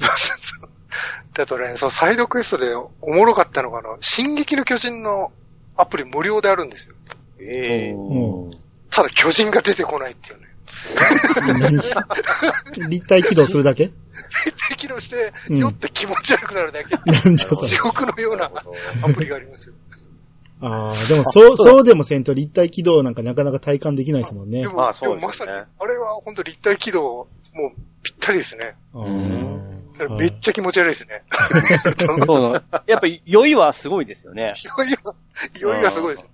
[1.34, 5.32] だとね、そのサイドクエストでおもろかったのが、あの、進撃の巨人の
[5.76, 6.95] アプリ無料であるんですよ。
[7.39, 8.51] ええうん
[8.91, 10.47] ただ巨人が出てこないっていうね。
[12.78, 13.89] 何 立体機動するだけ？
[14.45, 16.95] 立体機動して、うん酔って気持ち悪くなるだけ。
[16.95, 17.67] なんじゃそれ。
[17.67, 19.75] 地獄のようなアプリがありますよ。
[20.61, 24.67] ああ、でも そう、そうでもせんと立体起動なんかなかなか体感できないですもんねで。
[24.67, 27.71] も、まあそうですねでもまさに、あれは本当立体起動、もう
[28.01, 28.75] ぴったりですね。
[30.17, 31.23] めっちゃ気持ち悪いですね。
[32.88, 34.53] やっぱり酔いはすごいですよね。
[34.77, 35.15] 酔いが、
[35.59, 36.29] 酔いがすごいです。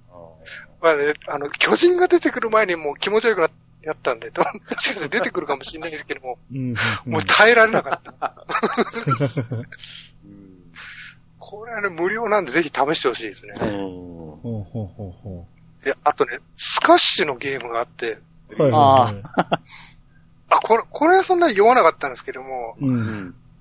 [0.82, 3.52] まあね、あの、巨人が出てくる前にもう気持ち悪くなっ
[4.02, 4.44] たんで、も
[4.80, 6.38] しかしたら出てくるかもしれないですけども、
[7.06, 8.46] もう耐えられなかった。
[10.26, 10.70] う ん
[11.40, 13.54] これはね、無料なんでぜひ試してほしいですね。
[13.60, 15.48] うんほうほうほうほ
[15.84, 18.20] で、あとね、スカッシュのゲームがあって、
[18.50, 18.64] う。
[18.64, 19.24] はいはいはい。
[20.50, 22.76] あ、これ、これはそんなに酔わなかったんですけども、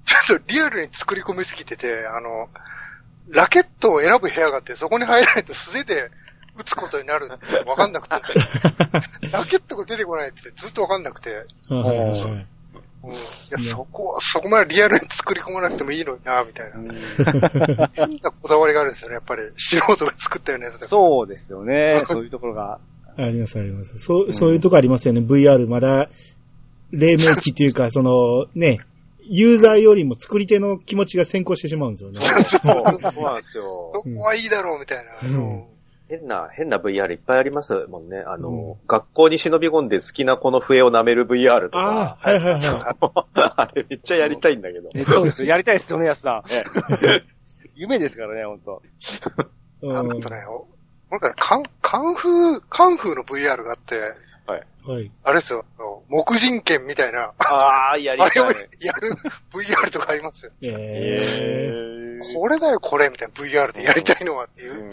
[0.05, 2.49] ちょっとリアルに作り込みすぎてて、あの、
[3.29, 6.11] ラケットを選ぶ部屋があって、そこに入らないと素手で
[6.59, 8.15] 打つことになるってわかんなくて、
[9.31, 11.47] ラケットが出てこないってずっとわかんなくて。
[11.71, 13.17] うん、い
[13.53, 17.91] や、そこは、そこまでリアルに作り込まなくてもいいのにな、みたいな。
[17.95, 19.43] 変なこだわりがあるんですよね、やっぱり。
[19.57, 20.87] 素人が作ったようなやつ。
[20.89, 22.03] そうですよね。
[22.11, 22.81] そういうところが。
[23.17, 23.99] ありますあります。
[23.99, 25.21] そう、そういうとこありますよね。
[25.21, 26.09] VR まだ、
[26.91, 28.79] 黎明期っていうか、 その、ね、
[29.23, 32.21] ユーザーよりも作り手の気持ちが先行してしまうんですよね。
[32.21, 32.83] そうそう
[33.23, 33.65] なんですそよ。
[34.03, 35.13] こはいいだろう、みたいな。
[35.23, 35.65] うん
[36.09, 38.19] 変な、変な VR いっぱいありますもんね。
[38.27, 41.79] あの、学校に忍び込んで好きな子の笛を舐める VR とか。
[41.79, 42.97] ああ、はいはいは
[43.57, 44.91] あれめっちゃやりたいんだけど。
[45.05, 45.49] そうですよ。
[45.49, 46.43] やりたいですよね、安さん。
[47.77, 48.83] 夢ですからね、本当
[49.87, 49.91] い。
[49.93, 50.37] あうんとね、
[51.11, 54.01] なんか、カン、カンフー、カンフーの VR があって、
[54.47, 55.11] はい。
[55.23, 58.55] あれですよ、あの木人剣みたいな、ああ、やりあれをたい。
[58.81, 59.11] やる
[59.53, 60.53] VR とかありますよ。
[60.63, 64.91] えええこれだよ、これ、みたいな VR でやりたいのはっていう。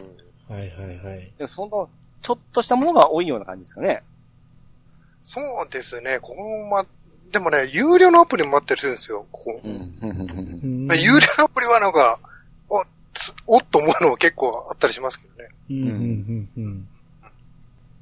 [0.49, 1.31] はいはいはい。
[1.37, 1.89] でもその、
[2.21, 4.03] ちょっとしたものが多いような感じですかね。
[5.23, 6.85] そうですね、このま、
[7.31, 9.61] でもね、有料のアプリもあったりするんですよ、ここ。
[9.63, 9.97] うん。
[10.01, 12.19] うん有料のアプリはなんか、
[12.69, 12.83] お、
[13.13, 15.49] つおっと思うのも結構あったりしますけどね。
[15.69, 16.87] うんうんうんうん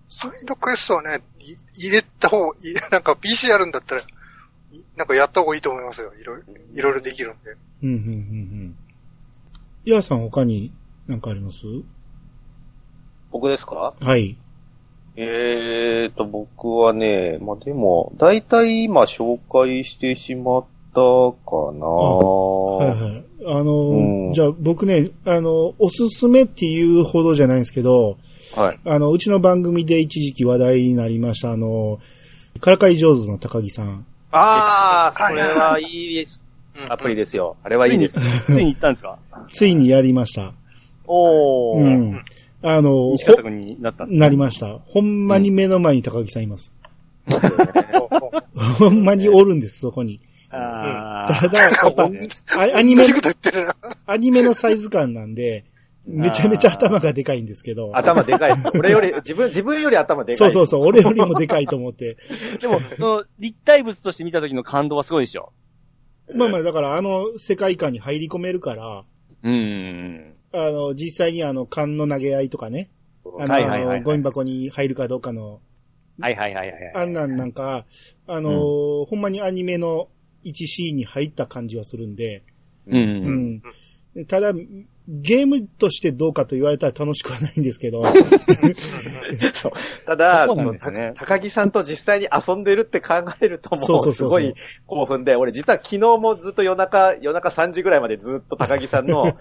[0.10, 4.06] サイドクエストはね、い入れた方、い なんか PC やるんだったら、い
[4.96, 6.14] なんかやった方がいいと思いますよ。
[6.20, 7.52] いろいろ、いろいろできるんで。
[7.52, 7.58] うん
[7.90, 8.76] うんうんうん。
[9.86, 10.72] ヤーさん他に
[11.08, 11.66] 何かあります？
[13.34, 13.94] 僕ですか？
[14.00, 14.38] はい。
[15.16, 21.02] えーと、僕はね、まあ、でも、大体今紹介してしまったか
[21.74, 23.24] なはいはい。
[23.46, 28.18] あの、うんじゃあ僕ね、あの、おすすめっていうほどじゃないんですけど、
[28.56, 28.80] はい。
[28.86, 32.00] あの、うちの番組で一時期話題になりました、あの、
[32.60, 34.06] からかい上手の高木さん。
[34.32, 36.42] ああ、それはいいです。
[36.90, 37.56] アプリですよ。
[37.64, 38.20] あれはいいです。
[38.46, 39.20] ついに行ったんですか？
[39.50, 40.54] ついにやりました。
[41.06, 41.84] おー。
[41.84, 42.24] うん。
[42.64, 44.80] あの、西方君になったんですほなりました。
[44.80, 46.74] ほんまに目の前に高木さんいます。
[47.30, 47.52] そうそう
[48.80, 50.22] ほんまにおるんです、そこに。
[50.50, 53.04] あただ、やっぱ、あアニメ。
[54.06, 55.66] アニメのサイズ感なんで、
[56.06, 57.92] めちゃめちゃ頭がでかいんですけど。
[57.94, 58.72] 頭でかいです。
[58.78, 60.54] 俺より、自分、自分より頭でかいうです。
[60.54, 62.18] そそうそう、俺よりもでかいと思って。
[62.58, 65.54] ーでも、その、立体物として見た時の感動はすごいでしょ。
[66.34, 69.02] まあまあ、だからあの世界観に入り込めるから、
[69.44, 70.34] うん。
[70.54, 72.90] あの、実際にあの、缶の投げ合いとかね。
[73.40, 75.62] あの、はいはいはいはいゴミ箱に入るかどうかの、
[76.20, 76.92] はいはいはいはい。
[76.94, 77.86] あんなんなんか、
[78.28, 80.10] あの、ほんまにアニメの
[80.44, 82.44] 1シーンに入った感じはするんで、
[82.86, 82.96] う。
[82.96, 83.62] うん
[84.16, 84.26] ん。
[84.28, 84.54] ただ、
[85.08, 88.02] ゲームとしてどうかと言われたら楽しくはないんですけど、
[90.06, 94.54] ただ、そうなんですねた高木さんと実際に遊んでるって考えるともそうそうそうそううすごい
[94.88, 99.36] 興奮で、俺実は昨日もずっと夜中、夜中3時ぐらいまでずっと高木さんの、 あの、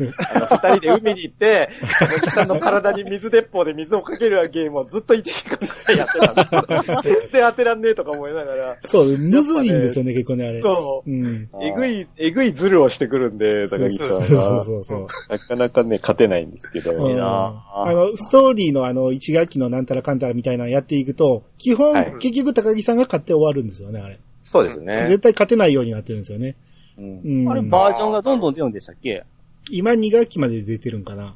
[0.46, 6.34] 二人で海に行って、高木さんの体に水鉄砲で水をかけるゲームをずっと1時間くらいやってたん
[6.66, 7.20] です。
[7.20, 10.60] 全然当てらんねえとか思いながら、そう、むずいんですよね、結構ね、あれ。
[10.60, 11.14] そうう。
[11.14, 11.48] ん。
[11.62, 14.64] えぐい、えぐいズルをしてくるんで、高木さんそうそうは。
[14.64, 15.06] そうそう。
[15.48, 16.92] なかなかね、勝てないんですけど。
[16.92, 24.18] うんなあの、ストーリーのあの、一学期のなんたらかんたらみたいなのやっていくと、基本、はい結局高木さんが勝って終わるんですよね、あれ。
[24.42, 25.06] そうですね。
[25.06, 26.56] 絶対勝てないようになってるんですよね。
[26.98, 27.48] うんうん。
[27.50, 29.24] あれ、バージョンがどんどん出るんでしたっけ？
[29.70, 31.34] 今2学期まで出てるんかな。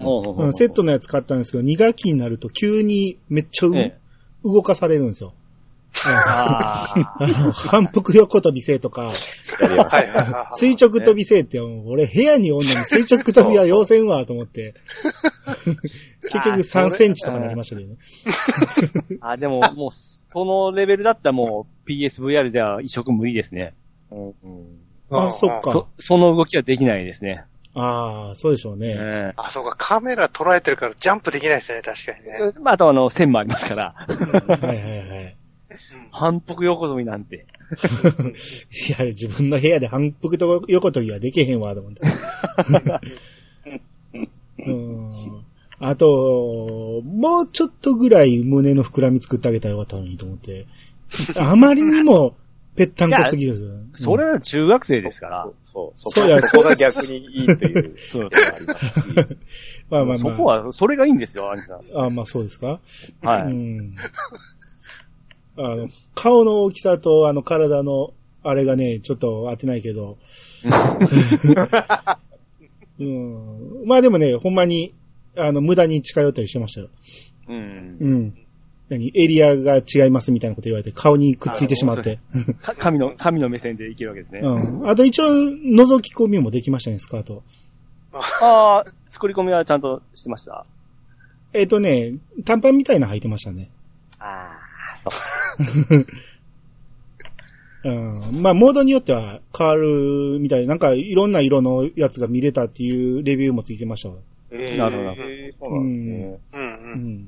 [0.00, 3.96] ううん、セットのやつ買ったんですけど、2学期になると急にめっちゃう、え
[4.44, 5.32] 動かされるんですよ。
[6.06, 7.16] ああ。
[7.18, 9.10] あの、反復横跳びせとか。
[10.56, 14.74] 垂直跳びせって、俺部屋におんのに垂直跳びは要せんわと思って。
[16.22, 17.96] 結局3センチとかになりましたけどね。
[19.20, 23.74] あ、でも、もう、そのレベルだったらもう PSVR では移植無理ですね。
[24.10, 27.44] うんうんあ、そっそか。、その動きはできないですね。
[27.74, 28.94] ああ、そうでしょうね。
[28.98, 32.52] えあ、そうか、カメラ捉えてるからジャンプできないですね、確かにね。
[32.56, 33.94] えまあ、あとあの、線もありますから。
[33.96, 35.36] はいはいはい。
[36.10, 37.46] 反復横跳びなんて。
[38.88, 42.00] いや、自分の部屋で反復と横跳びはできへんわ、と思って。
[44.66, 45.10] うん
[45.84, 50.66] あと、もうちょっとぐらい胸の膨らみ作ってあげたらよかったのにと思って。
[51.36, 52.36] あまりにも、
[52.76, 54.12] ぺったんこすぎるんですよ。
[54.12, 55.48] それは中学生ですから。
[55.64, 57.96] そう、そそうそこが逆にいいという。
[57.98, 59.36] そうことがありますし
[59.90, 60.18] まあまあまあ。
[60.18, 61.80] そこは、それがいいんですよ、アニさん。
[61.96, 62.80] あまあそうですか？
[63.22, 63.42] はい。
[63.42, 63.92] うん。
[65.56, 70.18] あの、顔の大きさと、あの、体の、あれがね、ちょっと当てないけど。
[72.98, 73.86] うん。
[73.86, 74.92] まあでもね、ほんまに、
[75.36, 76.88] あの、無駄に近寄ったりしてましたよ。
[77.48, 78.08] うんう。
[78.08, 78.34] ん。
[78.88, 82.18] 何エリアが違いますみたいなこと言われて、顔にくっついてしまって。
[82.60, 84.40] か 神の、神の目線でいけるわけですね。
[84.40, 84.88] うん。
[84.88, 87.42] あと一応、覗き込みもできましたね、スカート。
[88.12, 90.66] ああ、作り込みはちゃんとしてました？
[91.54, 93.70] えっ、とね、短パンみたいなの履いてましたね。
[94.18, 94.61] ああ、そ
[95.10, 96.06] う。
[97.84, 98.42] うん。
[98.42, 100.66] まあ、モードによっては変わるみたい。
[100.66, 104.14] なんか、いろんな色のやつが見れたっていうレビューもついてましたわ。
[104.52, 105.14] えーなるほど
[105.60, 106.40] そうなんですね。
[106.52, 106.98] うんううん。
[107.24, 107.26] ん。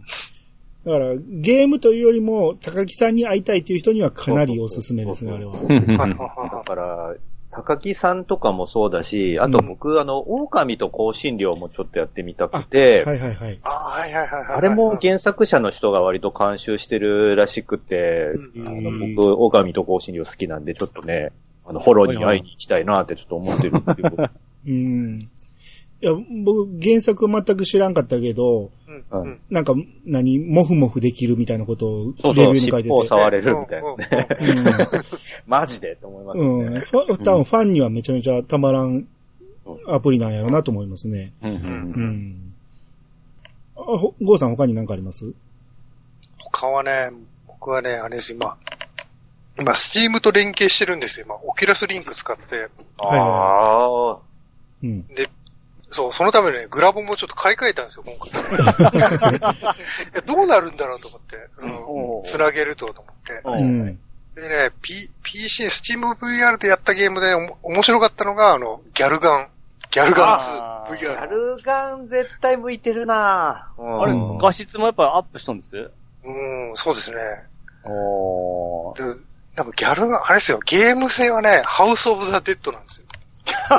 [0.84, 5.52] だから、ゲームというよりも、高木さんに会いたいという人にはかなりおすすめですね、あれは。
[5.54, 7.14] はいはいだはから、
[7.54, 13.60] 高木さんとかもそうだし、あと僕、あの、狼と香辛料もちょっとやってみたくて、はいはいはい。
[13.62, 14.56] あはいはいはいはい。
[14.56, 21.30] あれも原作者の人が割と監修してるらしくて、うんあの僕、狼と香辛料好きなんで、ちょっとね、
[21.64, 24.10] あの、ホロに会いに行きたいなってちょっと思ってるんですけど、
[24.66, 25.30] うん。
[26.04, 26.12] いや、
[26.44, 29.40] 僕、原作全く知らんかったけど、うんううんん。
[29.48, 29.74] なんか、
[30.04, 32.82] 何、もふもふできるみたいなことをそうそう、レビューに書いてて。
[32.82, 34.28] 尻尾を触れるみたいなね。
[34.40, 34.64] うん
[35.46, 36.74] マジでと思いますうん。
[36.74, 36.80] ね。
[36.80, 39.06] ファ多分ファンにはめちゃめちゃたまらん
[39.88, 41.32] アプリなんやろなと思いますね。
[41.42, 41.60] うんうんう
[42.00, 42.54] ん。
[43.76, 45.32] あ、ほゴーさん他に何かあります？
[46.38, 47.10] 他はね、
[47.46, 48.56] 僕はね、あれです、今、
[49.58, 51.26] 今、スチームと連携してるんですよ。
[51.26, 52.68] 今、オキュラスリンク使って。
[52.98, 54.18] ああ。
[54.82, 55.06] うん。
[55.94, 58.32] そう、そのためにね、グラボもちょっと買い替えたんですよ、今回。
[60.26, 61.36] どうなるんだろうと思って。
[61.58, 62.24] うんうん。
[62.24, 63.32] つなげると、と思って。
[63.44, 63.98] ううんん。
[64.34, 69.48] でね、P、PC、スチーム VR でやったゲームでおも面白かったのが、あの、ギャルガン。
[69.92, 71.06] ギャルガンあー2、ギ。
[71.06, 75.76] ャルガン絶対向いてるなぁあれうん、画質もやっぱアップしたんです？
[76.24, 77.18] うん、そうですね。
[77.84, 79.14] おー。
[79.14, 79.20] で、
[79.54, 83.03] なんかギャルガン、あれですよ、ゲーム性はね、ハウスオブザ・デッドなんですよ。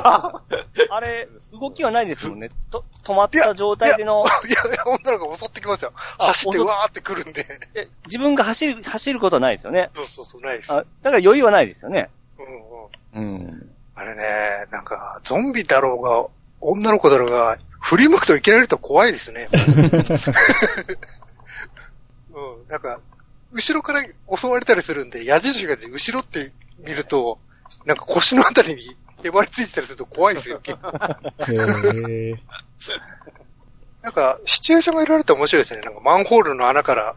[0.89, 2.49] あれ、動きはないですもんね。
[2.71, 5.91] と止まった状態での、いや いや、女の子が襲ってきますよ。
[6.17, 7.45] 走ってわーって来るんで。
[7.75, 9.89] え自分が走る、走ることはないですよね。
[9.95, 10.71] そうそうそう、ないです。
[10.71, 12.09] あだから余裕はないですよね。
[12.37, 13.35] うんうん。
[13.37, 13.69] うん。
[13.95, 16.27] あれね、なんか、ゾンビだろうが、
[16.61, 19.47] 女の子だろうが、振り向くといきなりと怖いですね。
[22.33, 22.99] うん、なんか、
[23.53, 24.01] 後ろから
[24.35, 27.39] 襲われたりするんで、矢印が後ろって見ると、
[27.85, 30.89] なんか腰のあたりにへばりついてたりすると怖いですよ、結構。
[30.89, 32.35] へえ。
[34.01, 35.81] なんか、シチュエーションがいろいろと面白いですね。
[35.81, 37.15] なんか、マンホールの穴から、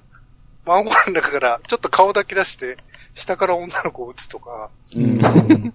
[0.64, 2.78] マンホールの中から、ちょっと顔だけ出して、
[3.14, 5.18] 下から女の子を撃つとか、うん。
[5.18, 5.72] なん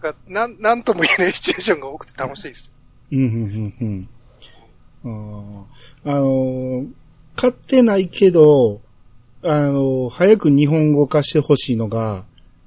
[0.00, 2.70] か、なん、なんとも言えないシチュエーションが多くて楽しいです。
[3.12, 5.66] うん、うん、うん。
[6.04, 6.88] あーあのー、
[7.36, 8.80] 買ってないけど、
[9.42, 12.24] あのー、早く日本語化してほしいのが、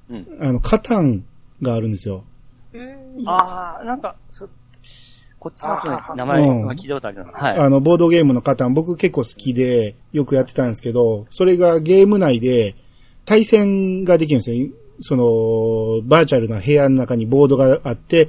[0.08, 0.38] うん。
[0.40, 1.24] あの、カタン
[1.62, 2.24] があるんですよ。
[3.26, 4.48] ああ、なんか、そ
[5.38, 7.32] こっちの名前が聞いたことあるな。
[7.32, 7.58] はい。
[7.58, 12.74] あの、ボードゲームのカタン、僕結構好きで、よくやってたんですけど、それがゲーム内で
[13.24, 14.68] 対戦ができるんですよ。
[15.00, 18.28] その、バーチャルな部屋の中にボードがあって、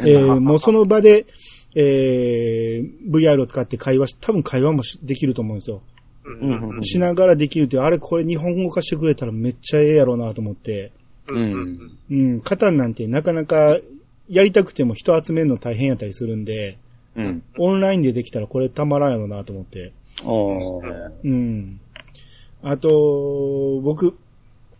[0.00, 1.26] えーもうその場で、
[1.74, 5.82] えー、VR を使って会話し、多分会話もしできると思うんですよ。
[6.24, 10.90] うんうんうんうんしながらできるっていう、あれこれ日本語化してくれたらめっちゃええやろうなと思って、
[11.28, 13.76] うんうんうん、カタンなんてなかなか
[14.28, 16.78] やりたくても人集めるの大変やったりするんで、
[17.16, 17.42] うん。
[17.58, 19.92] オンラインでできたらこれたまらんやろうなと思って。
[20.24, 21.10] おー。
[21.24, 21.80] うん。
[22.62, 24.16] あと、僕、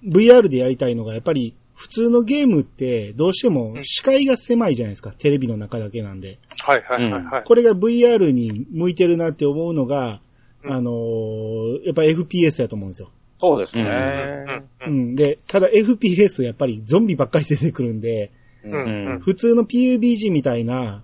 [0.05, 5.12] VR でやりたいのが、やっぱり、普通のゲームって、どうしても視界が狭いじゃないですか。
[5.12, 6.38] テレビの中だけなんで。
[6.62, 7.44] はいはいはいはい。
[7.44, 10.20] これが VR に向いてるなって思うのが、
[10.64, 13.11] うんあのーやっぱ FPS やと思うんですよ。
[13.41, 14.62] そうですうんね。
[14.87, 15.14] うんん。
[15.14, 18.30] で、ただ FPS やっぱりゾンビばっかり出てくるんで、
[18.64, 21.03] うん普通の PUBG みたいな、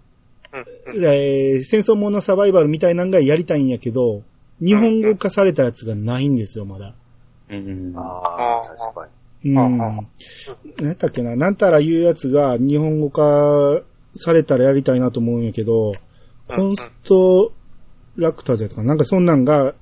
[0.53, 4.22] うんえー戦争ものサバイバルみたいなのがやりたいんやけど、
[4.61, 6.95] 日本語化されたやつがないんですよ、まだ。
[7.51, 7.93] うん。
[7.97, 9.09] ああ、確か
[9.43, 9.51] に。
[9.51, 9.80] うん。
[9.83, 10.03] ああ
[10.78, 13.83] 何やったっけな、なんたらいうやつが日本語化
[14.14, 15.93] されたらやりたいなと思うんやけど、
[16.49, 17.53] コンスト
[18.16, 19.74] ラクターズやとか、なんかそんなんが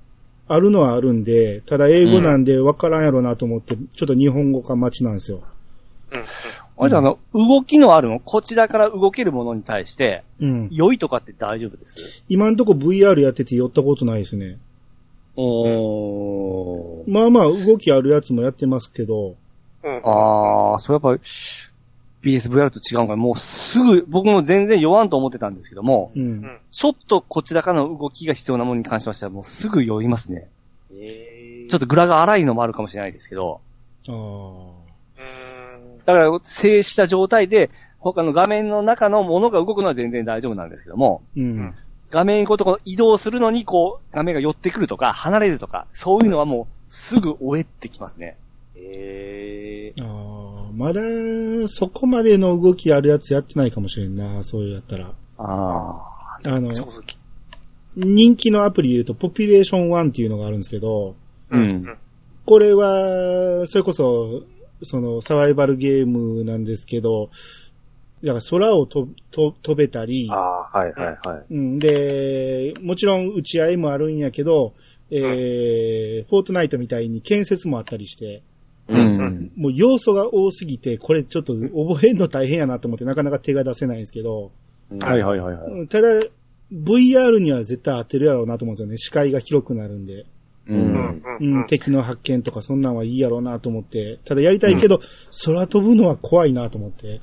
[0.53, 5.42] あるのはあるんで、ただ英語なんでわからんやろなと思って、ちょっと日本語化待ちなんですよ。
[6.11, 6.24] うん。
[6.76, 10.68] あれあの、動きのあるの、こちらから動けるものに対して、うん。
[10.72, 12.24] 酔いとかって大丈夫です？
[12.28, 14.59] 今んとこ VR やってて寄ったことないですね。
[15.36, 17.11] おー。
[17.11, 19.36] まあまあ動きあるやつもやってますけど、
[19.84, 20.01] うん。
[20.03, 21.20] あー、それやっぱり、
[22.22, 26.58] PSVR と違うんかなもうすぐ、僕も全然酔わんと思ってたんですけども、うん。
[26.70, 30.48] ちょっとこちらからの動きが必要なものに関しましてはもうすぐ酔いますね。
[30.92, 33.60] えちょっとグラが荒いのもあるかもしれないですけど。
[36.04, 41.74] だから静止した状態で他の画面の中のものが動くのは全然大丈夫なんですけども、うん。
[42.10, 48.36] 画面ごとこう移動するのにこう画面が寄ってくるとか離れるとか、そういうのはもうすぐ終えてきますね。
[48.74, 50.06] えああ、
[50.81, 51.03] まだ、
[51.66, 55.12] そこまでの動きあるやつやってないかもしれんな、そういうやったら。
[55.37, 56.72] あああの。
[57.97, 61.16] 人気のアプリで言うと、ポピュレーション1っていうのがあるんですけど、
[61.51, 61.57] あ。
[61.57, 61.99] うん。
[62.47, 64.43] これは、それこそ、
[64.81, 67.28] その、サバイバルゲームなんですけど、
[68.24, 71.45] だから空をとと飛べたりー、、ああ、はいはいはい。
[71.51, 74.72] うん、で、もちろん打ち合いもあるんやけど、
[75.11, 78.43] えー、フォートナイトみたいに建設もあったりして、
[78.91, 79.53] うん。
[79.57, 84.53] もう要素が多すぎて、これちょっと覚えるの大変やなと思ってなかなか手が出せないんですけど、
[84.99, 86.09] はいはいはいただ、
[86.72, 88.97] VR には絶対当てるやろうなと思うんですよね。
[88.97, 90.22] 視界が広くなるんで。
[90.22, 90.26] う。
[90.68, 90.95] うんん。
[90.95, 91.66] ううんん、。
[91.66, 94.18] 敵の発見とかそんなんはいいやろうなと思って。
[94.24, 95.01] ただやりたいけど、
[95.45, 97.20] 空飛ぶのは怖いなと思って。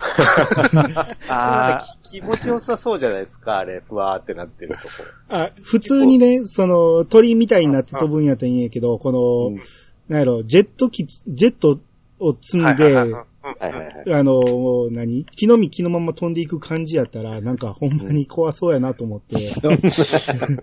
[1.30, 4.90] あき気持ちよさそうじゃないですか、あれ、ふわーってなってるとこ。
[5.30, 9.64] あ、普通にね、その、鳥みたいになって飛ぶんやったらいいんやけど、この、うん
[10.10, 11.80] なんやろ、ジェット機つ、ジェット
[12.20, 12.98] を積んで。
[12.98, 15.24] あの、何？
[15.24, 19.54] 木の実木のまま飛んでいく感じやったら、なんかほんまに怖そうやなと思って。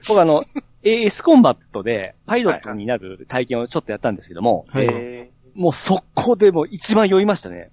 [0.08, 0.42] 僕あの、
[0.82, 4.86] AS コンバットでパイロットになる体験をちょっとやったんですけども、はい。
[4.90, 7.70] えもう速攻でもう一番酔いましたね。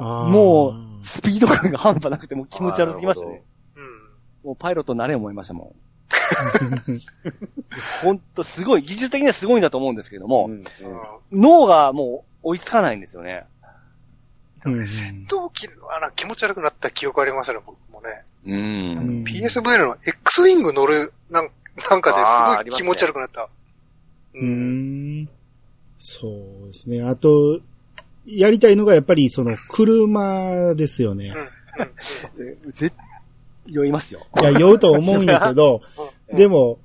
[0.00, 3.42] もう、スピード感が半端なくてもう気持ち悪すぎましたね。
[3.76, 4.48] うん。
[4.48, 5.72] もうパイロットになれ思いましたもん。
[8.02, 10.64] ほんとすごい、技術的にはすごいんだと思うんですけどーも、うんうん
[11.32, 13.46] 脳がもう追いつかないんですよね。
[14.64, 14.86] うんうん
[15.28, 18.22] 同期の、あの、気持ち悪くなった記憶ありますね、僕もね。
[18.46, 18.50] う。
[18.50, 21.50] うんん PSVR の X ウィング乗る、なん
[21.90, 23.48] なんかですごい気持ち悪くなった。
[24.34, 25.28] うーん
[25.98, 27.02] そうですね。
[27.02, 27.60] あと、
[28.26, 31.34] やりたいのがやっぱりその車ですよね。
[32.66, 32.94] 絶
[33.66, 34.26] 酔いますよ。
[34.40, 35.80] いや、酔うと思うんやけど、
[36.30, 36.78] うんでも、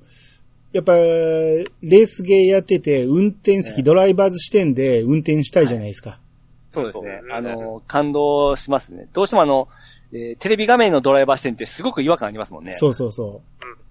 [0.72, 6.20] やっぱ、レースゲーやってて、運転席、ねドライバーズ視点で運転したいじゃないですか。
[6.70, 9.08] そうですねあの、感動しますね。
[9.12, 9.68] どうしてもあの、
[10.12, 12.72] えーテレビ画面のドライバー視点ってすごく違和感ありますもんね。
[12.72, 13.42] そうそうそ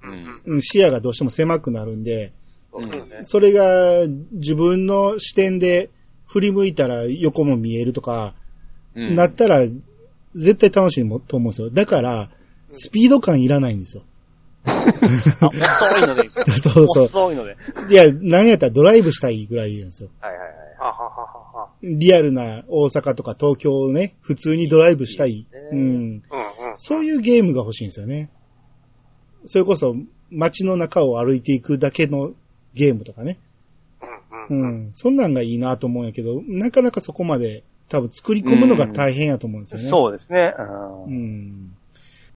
[0.03, 0.11] うん。
[0.11, 0.25] うん。
[0.25, 0.41] う。
[0.45, 2.31] うん視野がどうしても狭くなるんで、
[2.71, 3.17] そうですね。
[3.23, 5.89] それが自分の視点で
[6.27, 8.35] 振り向いたら横も見えるとか、
[8.95, 9.61] うんなったら
[10.35, 11.69] 絶対楽しいもと思うんですよ。
[11.69, 12.29] だから、
[12.71, 14.03] スピード感いらないんですよ。
[14.65, 14.71] あ
[15.47, 16.29] 遅いので。
[16.59, 17.03] そうそう。
[17.05, 17.55] 遅いので。
[17.89, 20.09] いや、なんやったらドライブしたいぐらいなんですよ。
[20.19, 20.59] はいはいはい。
[21.81, 25.31] リアルな大阪とか東京をね、普通にドライブしたい。
[25.31, 25.79] いいねうん。
[25.79, 26.21] うんうん。
[26.75, 28.29] そういうゲームが欲しいんですよね。
[29.45, 29.95] それこそ
[30.29, 32.31] 街の中を歩いていくだけの
[32.73, 33.39] ゲームとかね。
[34.49, 34.67] うんうん。
[34.67, 34.89] うん。
[34.93, 39.87] そんなんがいいなと思うんやけど、なかなかそこまで多分作り込むのが大変やと思うんですよね。
[39.87, 40.53] そうですね。
[41.07, 41.09] う。
[41.09, 41.75] ん。